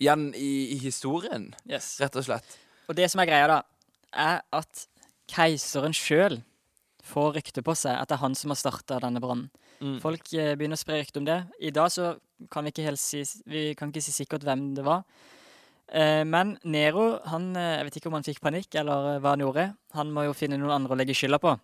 [0.00, 1.98] igjen i, i historien, yes.
[2.00, 2.58] rett og slett.
[2.88, 3.60] Og det som er greia, da,
[4.12, 4.86] er at
[5.30, 6.40] keiseren sjøl
[7.06, 9.50] får rykte på seg at det er han som har starta denne brannen.
[9.80, 9.98] Mm.
[10.02, 11.40] Folk eh, begynner å spre rykte om det.
[11.62, 12.12] I dag så
[12.52, 15.06] kan vi ikke helt si Vi kan ikke si sikkert hvem det var.
[15.90, 19.34] Eh, men Nero, han eh, Jeg vet ikke om han fikk panikk, eller eh, hva
[19.34, 19.66] han gjorde.
[19.96, 21.56] Han må jo finne noen andre å legge skylda på.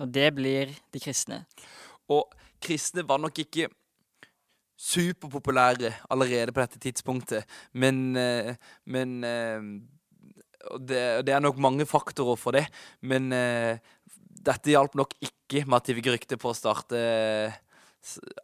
[0.00, 1.44] Og det blir de kristne.
[2.10, 3.70] Og kristne var nok ikke
[4.80, 9.20] superpopulære allerede på dette tidspunktet, men, eh, men
[10.70, 12.66] og det, det er nok mange faktorer for det,
[13.00, 13.80] men eh,
[14.40, 17.56] dette hjalp nok ikke med at de fikk rykte på å starte eh,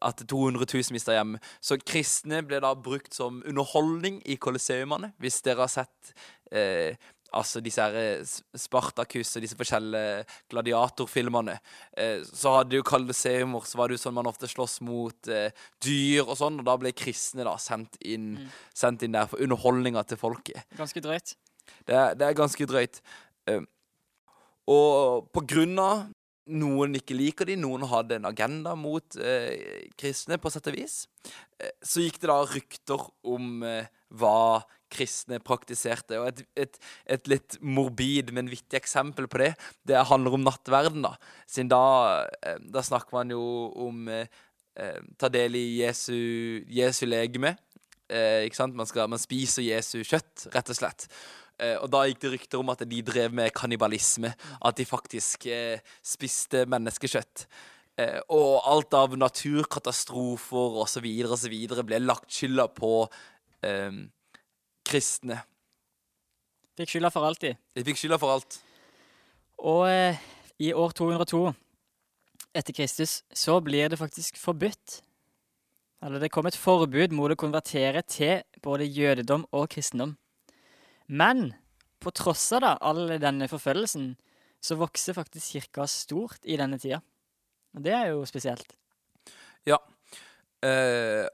[0.05, 1.41] at 200 000 mista hjemme.
[1.65, 5.15] Så kristne ble da brukt som underholdning i kolosseumene.
[5.23, 6.13] Hvis dere har sett
[6.53, 6.99] eh,
[7.37, 11.57] altså disse her Spartakus Spartacus og disse forskjellige gladiatorfilmene,
[11.97, 15.51] eh, så hadde jo Colosseumor, så var det jo sånn man ofte slåss mot eh,
[15.85, 18.49] dyr og sånn, og da ble kristne da sendt inn, Mm.
[18.75, 20.67] sendt inn der for underholdninga til folket.
[20.77, 21.37] Ganske drøyt.
[21.87, 23.01] Det er, det er ganske drøyt.
[23.51, 23.65] Eh,
[24.67, 26.07] og på grunn av
[26.47, 30.97] noen ikke liker de, noen hadde en agenda mot eh, kristne, på sett og vis,
[31.59, 36.21] eh, så gikk det da rykter om eh, hva kristne praktiserte.
[36.21, 36.81] Og et, et,
[37.17, 39.53] et litt morbid, men vittig eksempel på det,
[39.89, 41.17] det handler om nattverden, da.
[41.51, 41.83] Siden da,
[42.43, 43.43] eh, da snakker man jo
[43.89, 44.31] om eh,
[44.79, 46.17] eh, ta del i Jesu,
[46.71, 47.57] Jesu legeme.
[48.07, 48.77] Ikke sant?
[48.79, 51.09] Man, skal, man spiser Jesu kjøtt, rett og slett.
[51.63, 54.33] Eh, og da gikk det rykter om at de drev med kannibalisme.
[54.61, 57.47] At de faktisk eh, spiste menneskekjøtt.
[57.97, 61.07] Eh, og alt av naturkatastrofer osv.
[61.33, 61.57] osv.
[61.89, 62.93] ble lagt skylda på
[63.65, 64.03] eh,
[64.87, 65.41] kristne.
[66.77, 67.57] Fikk skylda for alltid.
[67.73, 68.59] De fikk skylda for alt.
[69.65, 70.21] Og eh,
[70.61, 71.47] i år 202
[72.57, 75.01] etter Kristus så blir det faktisk forbudt.
[76.05, 80.19] Eller det kom et forbud mot å konvertere til både jødedom og kristendom.
[81.09, 81.51] Men
[82.03, 84.15] på tross av da, all denne forfølgelsen,
[84.63, 87.01] så vokser faktisk kirka stort i denne tida.
[87.77, 88.77] Og det er jo spesielt.
[90.65, 91.27] Eh,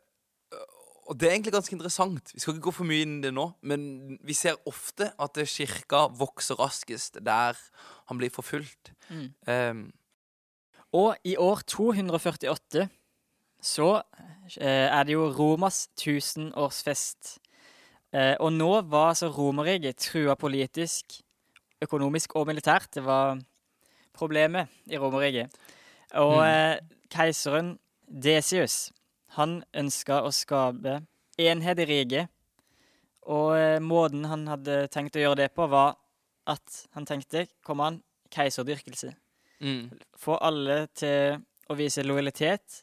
[1.07, 2.33] og det er egentlig ganske interessant.
[2.35, 5.39] Vi skal ikke gå for mye inn i det nå, men vi ser ofte at
[5.51, 7.59] kirka vokser raskest der
[8.11, 8.93] han blir forfulgt.
[9.11, 9.29] Mm.
[9.47, 9.83] Eh,
[10.93, 12.89] Og i år 248
[13.63, 14.03] så
[14.59, 17.39] eh, er det jo Romas tusenårsfest.
[18.13, 21.21] Eh, og nå var altså Romerriket trua politisk,
[21.83, 22.91] økonomisk og militært.
[22.95, 23.39] Det var
[24.15, 25.51] problemet i Romerriket.
[26.15, 26.49] Og Mm.
[26.49, 26.79] eh,
[27.11, 28.93] keiseren Desius,
[29.39, 31.07] han ønska å skape
[31.39, 32.29] enhet i riket.
[33.23, 35.97] Og eh, måten han hadde tenkt å gjøre det på, var
[36.47, 39.15] at han tenkte Kom an, keiserdyrkelse
[39.61, 41.39] mm, få alle til
[41.71, 42.83] å vise lojalitet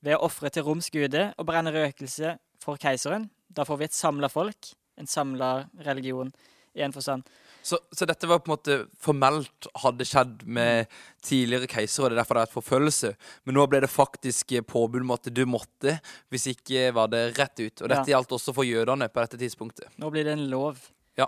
[0.00, 3.28] ved å ofre til Roms gude og brenne røkelse for keiseren.
[3.50, 6.32] Da får vi et samla folk, en samla religion,
[6.74, 7.24] i en forstand.
[7.66, 10.86] så, så dette var på en måte formelt hadde skjedd med
[11.26, 13.10] tidligere keisere, og det er derfor det er et forfølgelse.
[13.44, 15.96] Men nå ble det faktisk påbud om at du måtte,
[16.30, 17.82] hvis ikke var det rett ut.
[17.82, 19.90] Og dette gjaldt også for jødene på dette tidspunktet.
[19.98, 20.78] Nå blir det en lov.
[21.18, 21.26] Ja.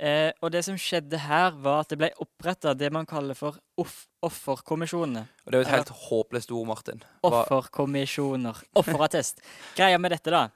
[0.00, 3.56] Eh, og det som skjedde her, var at det ble oppretta det man kaller for
[3.78, 5.22] off offerkommisjonene.
[5.46, 5.76] Og det er jo et Ja.
[5.78, 7.02] helt håpløst ord, Martin.
[7.24, 8.56] Offerkommisjoner.
[8.74, 9.40] Offerattest.
[9.76, 10.48] Greia med dette, da,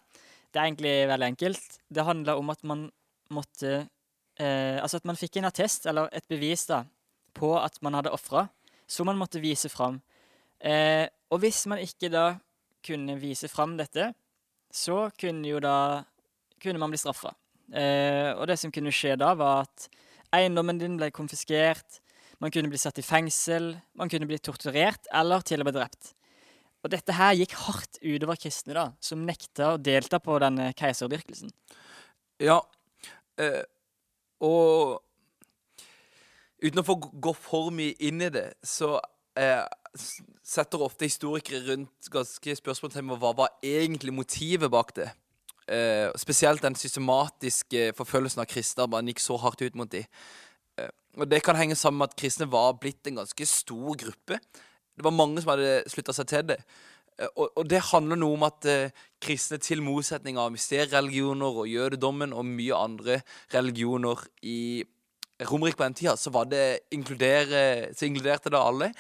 [0.55, 1.79] det er egentlig veldig enkelt.
[1.91, 2.87] Det handla om at man
[3.35, 3.73] måtte
[4.39, 6.85] eh, Altså at man fikk en attest, eller et bevis, da,
[7.35, 8.47] på at man hadde ofra,
[8.87, 9.99] som man måtte vise fram.
[10.63, 12.37] Eh, og hvis man ikke da
[12.85, 14.13] kunne vise fram dette,
[14.71, 16.05] så kunne jo da
[16.63, 17.35] kunne man bli straffa.
[17.75, 19.89] Eh, og det som kunne skje da, var at
[20.35, 22.01] Eiendommen din ble konfiskert.
[22.43, 23.75] Man kunne bli satt i fengsel.
[23.95, 26.15] Man kunne bli torturert eller til og med drept.
[26.85, 31.53] Og dette her gikk hardt utover kristne, da, som nekta å delta på denne keiserdyrkelsen.
[32.45, 32.59] Ja,
[33.41, 33.63] eh,
[34.45, 35.01] og
[36.61, 38.99] uten å få gå for mye inn i det, så
[39.41, 39.65] eh,
[40.45, 45.09] setter ofte historikere rundt ganske spørsmålstegn ved hva var egentlig motivet bak det.
[45.65, 50.05] Eh, spesielt den systematiske forfølgelsen av kristne, man gikk så hardt ut mot dem.
[50.77, 54.41] Eh, og det kan henge sammen med at kristne var blitt en ganske stor gruppe.
[54.95, 56.61] Det var mange som hadde slutta seg til det.
[57.19, 58.91] Eh, Og, og det handler noe om at eh,
[59.23, 63.21] kristne, til motsetning av mysteriereligioner og jødedommen og mye andre
[63.55, 64.85] religioner i
[65.45, 68.93] Romerike på den tida, så var det inkludere, så inkluderte det alle.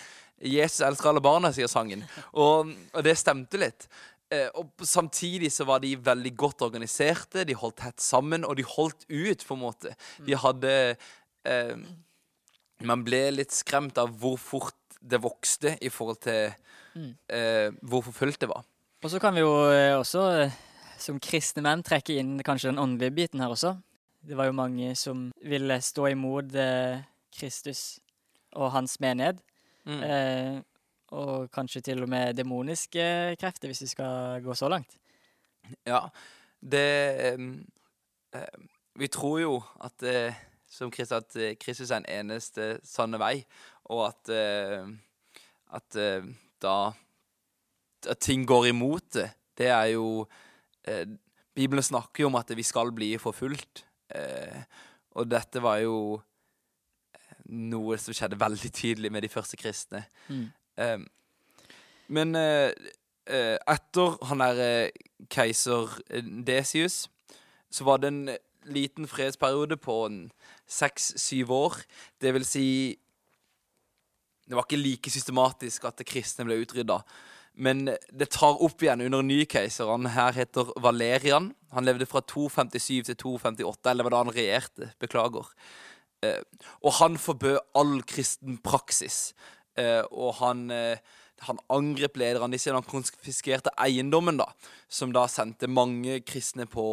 [0.42, 2.02] Jesus elsker alle barna, sier sangen.
[2.35, 3.87] Og, og det stemte litt.
[4.35, 8.66] Eh, og samtidig så var de veldig godt organiserte, de holdt tett sammen, og de
[8.66, 9.94] holdt ut, på en måte.
[10.26, 10.72] De hadde
[11.46, 11.76] eh,
[12.83, 16.55] Man ble litt skremt av hvor fort det vokste i forhold til
[17.29, 18.64] eh, hvor forfulgt det var.
[19.05, 20.55] Og så kan vi jo eh, også, eh,
[20.99, 23.75] som kristne menn, trekke inn kanskje den åndelige biten her også.
[24.25, 27.03] Det var jo mange som ville stå imot eh,
[27.35, 27.99] Kristus
[28.57, 29.43] og hans menighet.
[29.85, 30.01] Mm.
[30.01, 30.62] Eh,
[31.14, 34.97] og kanskje til og med demoniske krefter, hvis vi skal gå så langt.
[35.87, 36.09] Ja,
[36.61, 37.67] det em,
[38.95, 40.35] Vi tror jo at eh,
[40.71, 43.45] som Kristus, at eh, Kristus er den eneste sanne vei,
[43.92, 44.87] og at eh,
[45.75, 46.29] at eh,
[46.62, 46.92] da
[48.05, 50.27] at ting går imot det, det er jo
[50.88, 51.07] eh,
[51.55, 53.85] Bibelen snakker jo om at vi skal bli forfulgt.
[55.14, 56.18] Og dette var jo
[57.47, 60.01] noe som skjedde veldig tydelig med de første kristne.
[60.27, 61.07] Mm.
[62.11, 64.90] Men etter han derre
[65.31, 65.94] keiser
[66.42, 67.05] Desius,
[67.70, 68.35] så var det en
[68.66, 70.11] liten fredsperiode på
[70.66, 71.79] seks-syv år.
[72.18, 72.66] Det vil si
[74.44, 77.00] Det var ikke like systematisk at kristne ble utrydda.
[77.54, 79.88] Men det tar opp igjen under en ny keiser.
[79.88, 81.52] Han her heter Valerian.
[81.74, 84.90] Han levde fra 257 til 258, eller var da han regjerte.
[85.02, 85.52] Beklager.
[86.24, 86.40] Eh,
[86.83, 89.35] og han forbød all kristen praksis.
[89.78, 90.98] Eh, og han, eh,
[91.46, 94.50] han angrep lederne disse, han konfiskerte eiendommen, da,
[94.88, 96.87] som da sendte mange kristne på,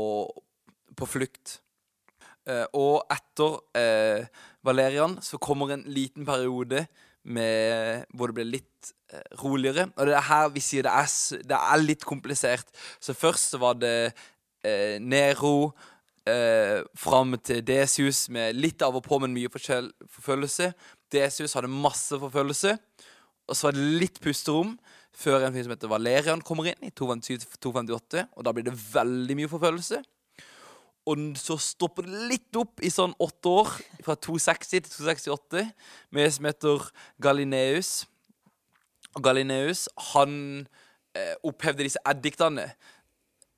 [0.97, 1.59] på flukt.
[2.73, 4.25] Og etter
[4.65, 6.87] Valerian så kommer en liten periode
[7.23, 9.87] med, hvor det ble litt eh, roligere.
[9.95, 12.69] Og det er her vi sier det er, det er litt komplisert.
[12.99, 13.95] Så først så var det
[14.65, 15.71] eh, Nero
[16.29, 20.71] eh, fram til Desius med litt av og på, men mye forfølgelse.
[21.11, 22.77] Desius hadde masse forfølgelse.
[23.49, 24.77] Og så var det litt pusterom
[25.11, 28.25] før en fyr som heter Valerian kommer inn i 257-258.
[28.37, 30.01] Og da blir det veldig mye forfølgelse.
[31.09, 33.71] Og så stopper det litt opp i sånn åtte år,
[34.05, 35.63] fra 260 til 268,
[36.13, 36.85] med en som heter
[37.25, 37.91] Galineus.
[39.17, 40.35] Og Galineus, han
[41.17, 42.67] eh, opphevde disse ediktene,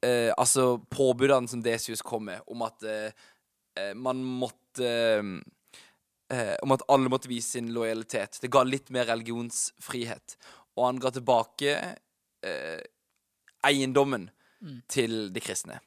[0.06, 3.27] eh, altså påbudene som Desius kom med, om at eh,
[3.75, 8.39] eh, man måtte eh, Om at alle måtte vise sin lojalitet.
[8.41, 10.34] Det ga litt mer religionsfrihet.
[10.79, 11.75] Og han ga tilbake
[12.41, 12.79] eh,
[13.67, 14.32] eiendommen
[14.89, 15.77] til de kristne.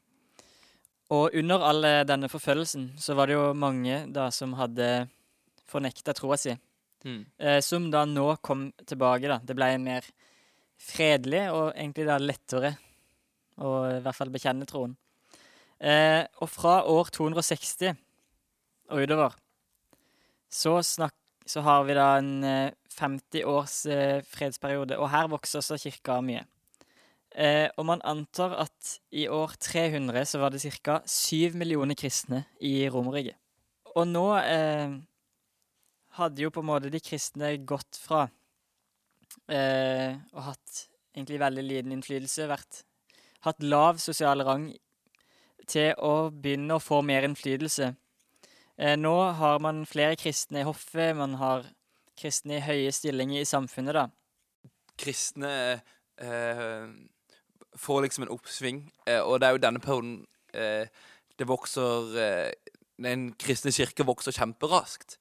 [1.15, 5.07] Og under all eh, denne forfølgelsen så var det jo mange da som hadde
[5.71, 6.55] fornekta troa si.
[7.39, 9.39] Eh, som da nå kom tilbake, da.
[9.39, 10.07] Det ble mer
[10.77, 12.75] fredelig og egentlig da lettere
[13.57, 14.97] å i hvert fall bekjenne troen.
[15.79, 17.95] Eh, og fra år 260
[18.91, 19.35] og utover
[20.49, 21.15] så, snak,
[21.47, 26.21] så har vi da en eh, 50 års eh, fredsperiode, og her vokser også kirka
[26.25, 26.47] mye.
[27.37, 31.03] Eh, og man antar at i år 300 så var det ca.
[31.05, 33.37] 7 millioner kristne i Romerriket.
[33.97, 34.97] Og nå eh,
[36.17, 38.27] hadde jo på en måte de kristne gått fra
[39.53, 40.83] eh, og hatt
[41.17, 42.83] egentlig veldig liten innflytelse, vært,
[43.45, 44.69] hatt lav sosial rang,
[45.67, 47.91] til å begynne å få mer innflytelse.
[48.77, 51.67] Eh, nå har man flere kristne i hoffet, man har
[52.17, 54.07] kristne i høye stillinger i samfunnet, da.
[54.97, 55.53] kristne
[56.17, 56.89] eh,
[57.77, 60.17] får liksom en oppsving, eh, og det er jo denne perioden
[60.55, 60.89] eh,
[61.37, 62.53] det vokser eh,
[62.97, 65.19] Den kristne kirke vokser kjemperaskt.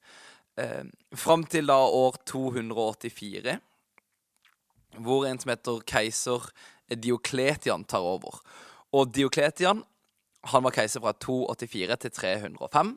[0.56, 3.58] Eh, fram til da år 284,
[4.96, 6.48] hvor en som heter keiser
[6.88, 8.40] Diokletian tar over.
[8.96, 9.84] Og Diokletian
[10.46, 12.94] han var keiser fra 284 til 305.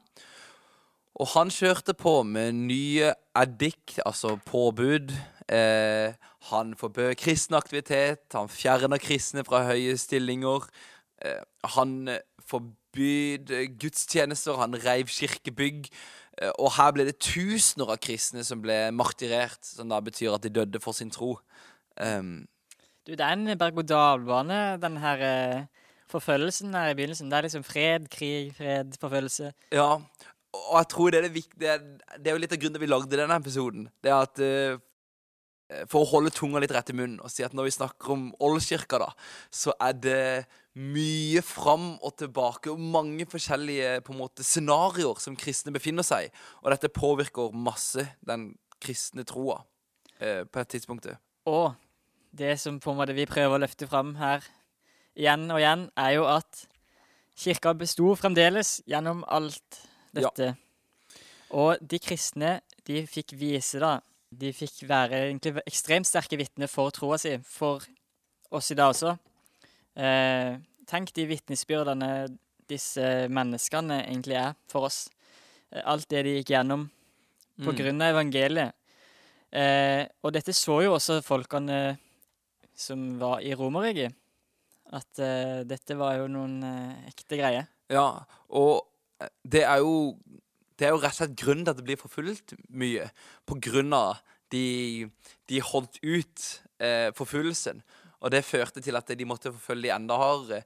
[1.20, 5.12] Og han kjørte på med nye eddikt, altså påbud.
[5.50, 6.14] Eh,
[6.52, 10.68] han forbød kristen aktivitet, han fjerner kristne fra høye stillinger.
[11.26, 11.41] Eh,
[11.76, 15.89] han eh, forbød eh, gudstjenester, han reiv kirkebygg.
[16.41, 20.45] Eh, og her ble det tusener av kristne som ble martyrert, som da betyr at
[20.45, 21.36] de døde for sin tro.
[22.00, 22.47] Um,
[23.08, 25.64] du, det er en berg-og-dal-bane, den her eh,
[26.12, 27.32] forfølgelsen der i begynnelsen.
[27.32, 29.52] Det er liksom fred, krig, fred, forfølgelse.
[29.74, 29.95] Ja,
[30.50, 31.74] og jeg tror det er det viktige
[32.18, 33.89] Det er jo litt av grunnen til at vi lagde denne episoden.
[34.04, 34.80] Det er at uh,
[35.89, 38.24] For å holde tunga litt rett i munnen og si at når vi snakker om
[38.41, 39.09] Oldkirka, da,
[39.53, 40.22] så er det
[40.80, 46.30] mye fram og tilbake og mange forskjellige på en måte scenarioer som kristne befinner seg
[46.30, 46.32] i.
[46.63, 49.59] Og dette påvirker masse den kristne troa
[50.17, 51.09] eh, på et tidspunkt.
[51.49, 51.74] Og
[52.32, 54.45] det som på en måte vi prøver å løfte fram her
[55.20, 56.65] igjen og igjen, er jo at
[57.39, 59.84] kirka besto fremdeles gjennom alt
[60.15, 60.53] dette.
[60.53, 61.17] Ja.
[61.49, 63.97] Og de kristne, de fikk vise, da
[64.30, 67.86] De fikk være egentlig ekstremt sterke vitner for troa si, for
[68.53, 69.15] oss i dag også.
[69.97, 70.59] Eh,
[70.89, 72.11] tenk de vitnesbyrdene
[72.69, 75.07] disse menneskene egentlig er for oss.
[75.73, 76.86] Eh, alt det de gikk gjennom
[77.59, 77.77] på mm.
[77.82, 78.77] grunn av evangeliet.
[79.49, 81.97] Eh, og dette så jo også folkene
[82.80, 84.15] som var i Romerriket.
[84.95, 87.67] At eh, dette var jo noen uh, ekte greier.
[87.93, 88.23] Ja,
[88.57, 88.88] og
[89.21, 90.15] eh, det er jo
[90.80, 93.09] Det er jo rett og slett grunnen til at det blir forfulgt mye.
[93.47, 94.21] På grunn av
[94.53, 95.09] de,
[95.51, 96.45] de holdt ut
[96.82, 97.84] eh, forfølgelsen.
[98.19, 100.63] Og det førte til at de måtte forfølge de enda hardere.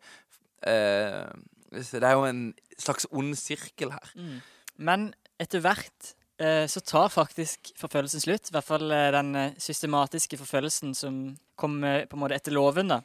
[1.84, 2.44] så det er jo en
[2.80, 4.14] slags ond sirkel her.
[4.16, 4.38] Mm.
[4.78, 5.08] Men
[5.42, 8.50] etter hvert så tar faktisk forfølgelsen slutt.
[8.50, 11.20] I hvert fall den systematiske forfølgelsen som
[11.56, 12.90] kom på en måte etter loven.
[12.90, 13.04] da.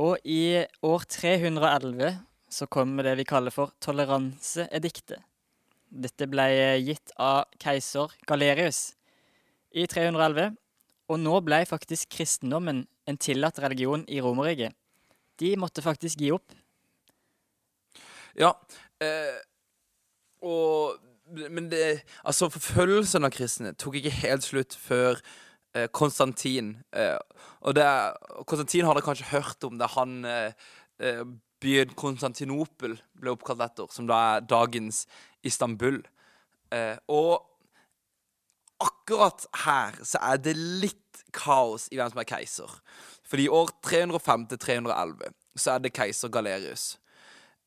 [0.00, 2.16] Og i år 311
[2.52, 5.20] så kommer det vi kaller for toleranseediktet.
[5.92, 6.46] Dette ble
[6.80, 8.94] gitt av keiser Galerius
[9.76, 10.54] i 311,
[11.12, 14.72] og nå ble faktisk kristendommen en tillatt religion i Romerriket.
[15.40, 16.54] De måtte faktisk gi opp.
[18.38, 18.54] Ja,
[19.02, 19.40] eh,
[20.42, 20.98] og
[21.32, 25.16] Men det Altså, forfølgelsen av kristne tok ikke helt slutt før
[25.74, 26.74] eh, Konstantin.
[26.92, 27.16] Eh,
[27.62, 27.86] og det,
[28.44, 30.52] Konstantin hadde kanskje hørt om det han eh,
[31.00, 31.24] eh,
[31.62, 35.04] byen Konstantinopel ble oppkalt etter, som da er dagens
[35.46, 36.00] Istanbul.
[36.74, 37.44] Eh, og
[38.82, 40.98] akkurat her så er det litt
[41.32, 42.74] kaos i hvem som er keiser.
[43.22, 46.96] Fordi i år 305 til 311 så er det keiser Galerius.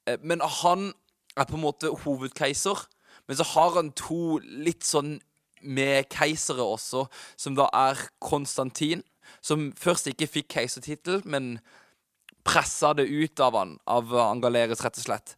[0.08, 0.92] Eh, men han
[1.36, 2.86] er på en måte hovedkeiser.
[3.28, 5.18] Men så har han to litt sånn
[5.66, 9.02] med keisere også, som da er Konstantin,
[9.42, 11.58] som først ikke fikk keisertittel, men
[12.46, 15.36] pressa det ut av han, av Angaleres, rett og slett.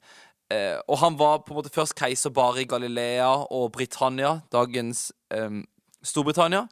[0.53, 5.09] Eh, og han var på en måte først keiser bare i Galilea og Britannia, dagens
[5.33, 5.61] eh,
[6.03, 6.67] Storbritannia,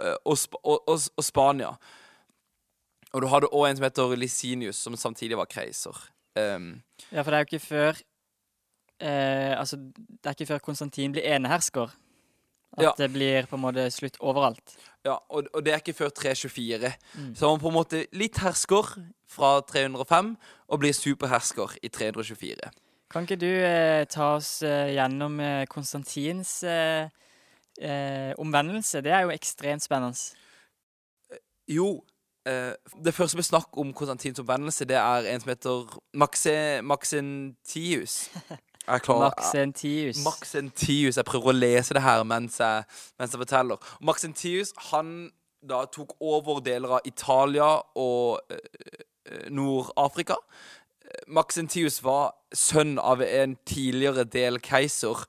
[0.00, 1.72] eh, og, Sp og, og, og, Spania.
[3.12, 5.96] Og du hadde òg en som heter Licinius, som samtidig var keiser.
[6.36, 7.96] Um, ja, for det er jo ikke før
[9.00, 11.90] eh, Altså, det er ikke før Konstantin blir enehersker
[12.76, 12.92] at ja.
[12.98, 14.74] det blir på en måte slutt overalt.
[15.06, 16.92] Ja, og, og det er ikke før 324.
[17.14, 17.30] Mm.
[17.34, 18.92] Så man på en måte litt hersker
[19.30, 20.34] fra 305
[20.68, 22.70] og blir superhersker i 324.
[23.08, 27.08] Kan ikke du eh, ta oss eh, gjennom eh, Konstantins eh,
[27.80, 29.00] eh, omvendelse?
[29.00, 30.36] Det er jo ekstremt spennende.
[31.32, 31.42] Eh,
[31.72, 32.04] jo.
[33.04, 38.30] det første vi snakker om Konstantins omvendelse, det er en som heter Maxe, Maxentius.
[38.88, 40.22] Maxentius.
[40.24, 41.18] Maxentius.
[41.20, 42.86] Jeg prøver å lese det her mens jeg,
[43.20, 43.92] mens jeg forteller.
[44.00, 45.30] Maxentius han
[45.68, 47.68] da tok over deler av Italia
[47.98, 50.38] og uh, Nord-Afrika.
[51.26, 55.24] Maxentius var sønn av en tidligere delkeiser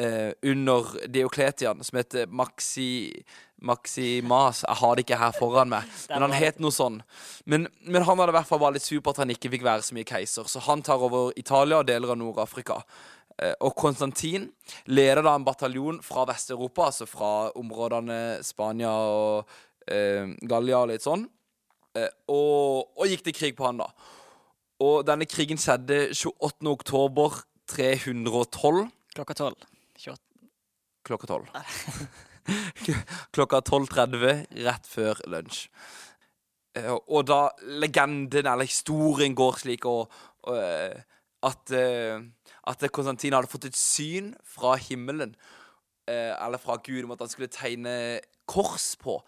[0.00, 3.10] uh, under Diokletian, som heter Maxi...
[3.64, 4.64] Maximas.
[4.68, 6.98] Jeg har det ikke her foran meg, men han het noe sånn.
[7.48, 9.66] Men, men han hadde i hvert fall vært litt sur på at han ikke fikk
[9.66, 12.80] være så mye keiser, så han tar over Italia og deler av Nord-Afrika.
[13.42, 14.46] Eh, og Konstantin
[14.86, 19.56] leder da en bataljon fra Vest-Europa, altså fra områdene Spania og
[19.90, 21.24] eh, Gallia og litt sånn,
[21.98, 23.90] eh, og, og, gikk til krig på han, da.
[24.84, 26.70] Og denne krigen skjedde 28.
[26.70, 27.40] oktober
[27.70, 28.84] 312.
[29.14, 29.70] Klokka tolv.
[31.04, 31.50] Klokka tolv.
[33.34, 35.66] klokka 12.30 rett før lunsj.
[36.74, 37.48] Eh, og da
[37.80, 40.12] legenden eller historien går slik og,
[40.48, 41.02] og eh,
[41.44, 42.22] at, uh,
[42.72, 45.34] at Konstantin hadde fått et syn fra himmelen,
[46.08, 47.92] eller fra Gud, om at han skulle tegne
[48.48, 49.18] kors på.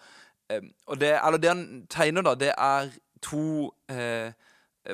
[0.86, 2.88] og det, eller det han tegner, da, det er
[3.24, 3.68] to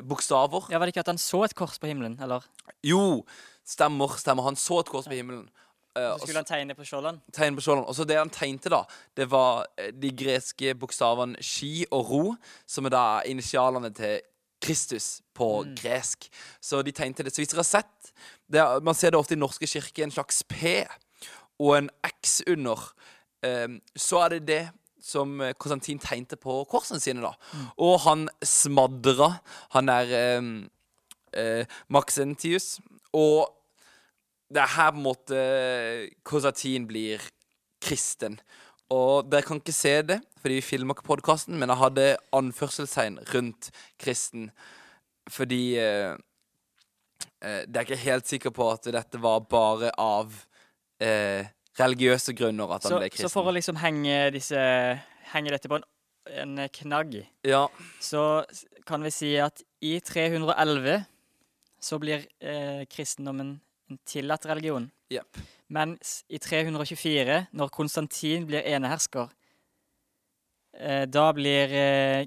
[0.03, 0.67] bokstaver.
[0.71, 2.43] Ja, Var det ikke at han så et kors på himmelen, eller?
[2.83, 3.23] Jo,
[3.63, 4.19] stemmer.
[4.19, 4.43] stemmer.
[4.43, 5.47] Han så et kors på himmelen.
[5.93, 7.21] Uh, så skulle han tegne på skjoldene?
[7.33, 7.87] Tegne på skjoldene.
[7.87, 8.83] Og så det han tegnte, da,
[9.17, 12.23] det var eh, de greske bokstavene ski og ro,
[12.67, 14.21] som er da initialene til
[14.63, 15.73] Kristus på mm.
[15.81, 16.29] gresk.
[16.63, 17.33] Så de tegnte det.
[17.35, 18.13] Så hvis dere har sett
[18.47, 20.85] det, Man ser det ofte i norske kirker, en slags P.
[21.59, 22.93] og en X under,
[23.43, 24.63] Um, så er det det
[25.03, 27.33] som eh, Konstantin tegnte på korsene sine, da.
[27.75, 29.33] Og han smadra
[29.75, 30.53] han der um,
[31.35, 32.77] uh, Maxentius.
[33.11, 33.51] Og
[34.53, 35.39] det er her på en måte
[36.27, 37.23] Konstantin blir
[37.83, 38.37] kristen.
[38.93, 43.17] Og dere kan ikke se det, fordi vi filmer ikke podkasten, men jeg hadde anførselstegn
[43.33, 44.49] rundt kristen.
[45.31, 46.13] Fordi eh,
[47.41, 50.35] eh, det er ikke helt sikker på at dette var bare av
[51.01, 51.47] eh,
[51.79, 53.29] religiøse grunner at han Så, ble kristen.
[53.29, 54.59] så for å liksom henge, disse,
[55.33, 55.87] henge dette på en,
[56.43, 57.65] en knagg, Ja,
[58.03, 58.43] så
[58.85, 61.07] kan vi si at i 311
[61.83, 63.57] så blir eh, kristendommen
[63.93, 64.89] en tillatt religion.
[65.13, 65.39] Yep.
[65.73, 69.31] Mens i 324, når Konstantin blir enehersker,
[70.77, 72.25] eh, da blir eh,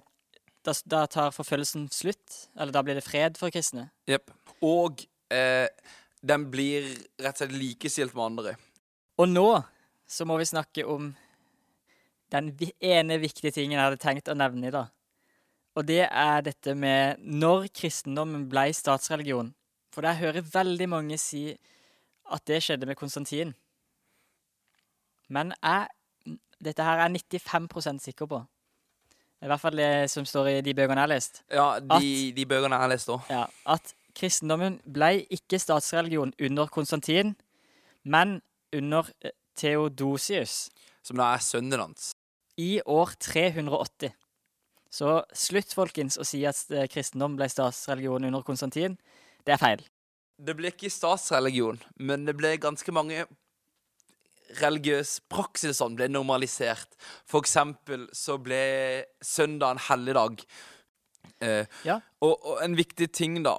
[0.67, 2.41] da, da tar forfølgelsen slutt.
[2.57, 3.89] Eller da blir det fred for kristne.
[4.11, 4.33] Jepp.
[4.65, 5.69] Og eh,
[6.27, 6.89] den blir
[7.21, 8.57] rett og slett likestilt med andre.
[9.21, 9.49] Og nå
[10.07, 11.11] så må vi snakke om
[12.35, 12.51] den
[12.83, 14.91] ene viktige tingen jeg hadde tenkt å nevne i dag.
[15.77, 19.53] Og det er dette med når kristendommen ble statsreligion.
[19.97, 21.47] For jeg hører veldig mange si
[22.29, 23.55] at det skjedde med Konstantin.
[25.33, 28.43] Men jeg, dette her er jeg 95% sikker på.
[29.45, 31.41] I hvert fall det som står i de bøkene jeg har lest.
[31.53, 33.25] Ja, de, de bøkene jeg har lest òg.
[33.33, 37.35] Ja, At kristendommen ble ikke statsreligion under Konstantin,
[38.05, 38.39] men
[38.73, 40.69] under eh, Theodosius
[41.05, 42.11] Som da er sønnen hans.
[42.57, 44.13] i år 380.
[44.97, 48.97] Så slutt, folkens, å si at eh, kristendom ble statsreligion under Konstantin.
[49.47, 49.83] Det er feil.
[50.37, 53.25] Det ble ikke statsreligion, men det ble ganske mange
[54.61, 56.93] religiøs praksis som ble normalisert.
[57.29, 60.45] For eksempel så ble søndag en helligdag.
[61.43, 62.01] Eh, Ja.
[62.21, 63.59] og, og en viktig ting da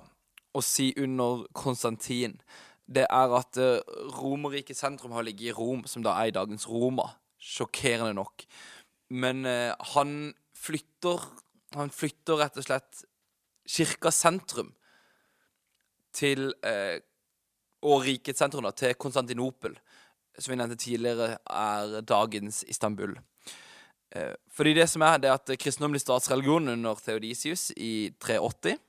[0.55, 2.39] å si under Konstantin,
[2.87, 3.81] det er at eh,
[4.15, 7.09] Romerriket sentrum har ligget i Rom, som da er i dagens Roma.
[7.37, 8.45] Sjokkerende nok.
[9.11, 11.21] Men eh, han flytter
[11.75, 13.01] Han flytter rett og slett
[13.67, 14.69] kirkas sentrum
[16.17, 16.97] til eh,
[17.85, 19.75] Og rikets sentrum, da, til Konstantinopel.
[20.37, 23.13] Som vi nevnte tidligere, er dagens Istanbul.
[24.15, 28.79] Eh, fordi det som er, det er at kristendom blir statsreligion under Theodisius i 380.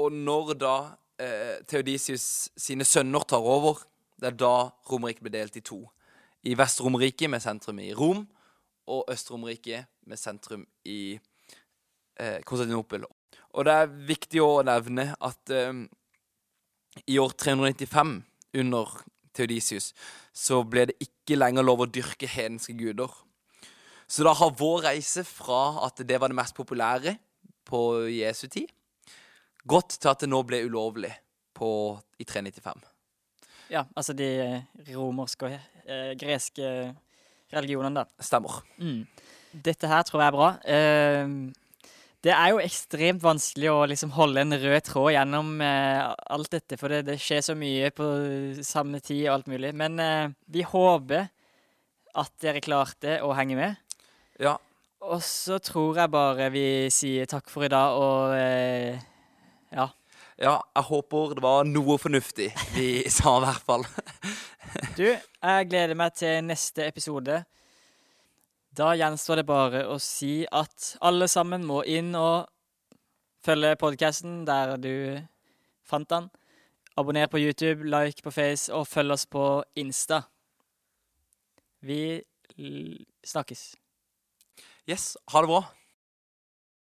[0.00, 0.74] Og når da
[1.20, 3.82] eh, Theodisius sine sønner tar over,
[4.20, 5.82] det er da Romerriket blir delt i to.
[6.46, 8.24] I Vest-Romerriket med sentrum i Rom,
[8.90, 11.18] og Øst-Romerriket med sentrum i
[12.20, 13.04] eh, Konstantinopel.
[13.54, 15.84] Og det er viktig å nevne at eh,
[17.06, 18.20] i år 395,
[18.60, 18.94] under
[19.34, 19.92] Theodisius,
[20.34, 23.10] så ble det ikke lenger lov å dyrke hedenske guder.
[24.10, 27.14] Så da har vår reise fra at det var det mest populære
[27.70, 28.70] på Jesu tid,
[29.62, 31.12] gått til at det nå ble ulovlig
[31.54, 31.70] på,
[32.18, 32.82] i 395.
[33.70, 36.66] Ja, altså de eh, romerske og eh, greske
[37.54, 38.24] religionene, da.
[38.24, 38.62] Stemmer.
[38.82, 39.04] Mm.
[39.52, 40.48] Dette her tror jeg er bra.
[40.66, 41.34] Eh,
[42.24, 46.00] det er jo ekstremt vanskelig å liksom holde en rød tråd gjennom eh,
[46.34, 48.08] alt dette, for det, det skjer så mye på
[48.66, 49.70] samme tid og alt mulig.
[49.76, 51.30] Men eh, vi håper
[52.20, 53.96] at dere klarte å henge med.
[54.42, 54.58] Ja.
[55.00, 59.00] Og så tror jeg bare vi sier takk for i dag, og eh,
[59.72, 59.86] ja.
[60.36, 63.88] ja, jeg håper det var noe fornuftig vi sa, i hvert fall.
[64.98, 67.40] Du, jeg gleder meg til neste episode.
[68.70, 72.46] Da gjenstår det bare å si at alle sammen må inn og
[73.42, 74.94] følge podkasten der du
[75.82, 76.28] fant den.
[77.00, 79.44] Abonner på YouTube, like på Face, og følg oss på
[79.80, 80.22] Insta.
[81.80, 82.22] Vi
[83.26, 83.72] snakkes.
[84.86, 85.64] Yes, ha det bra.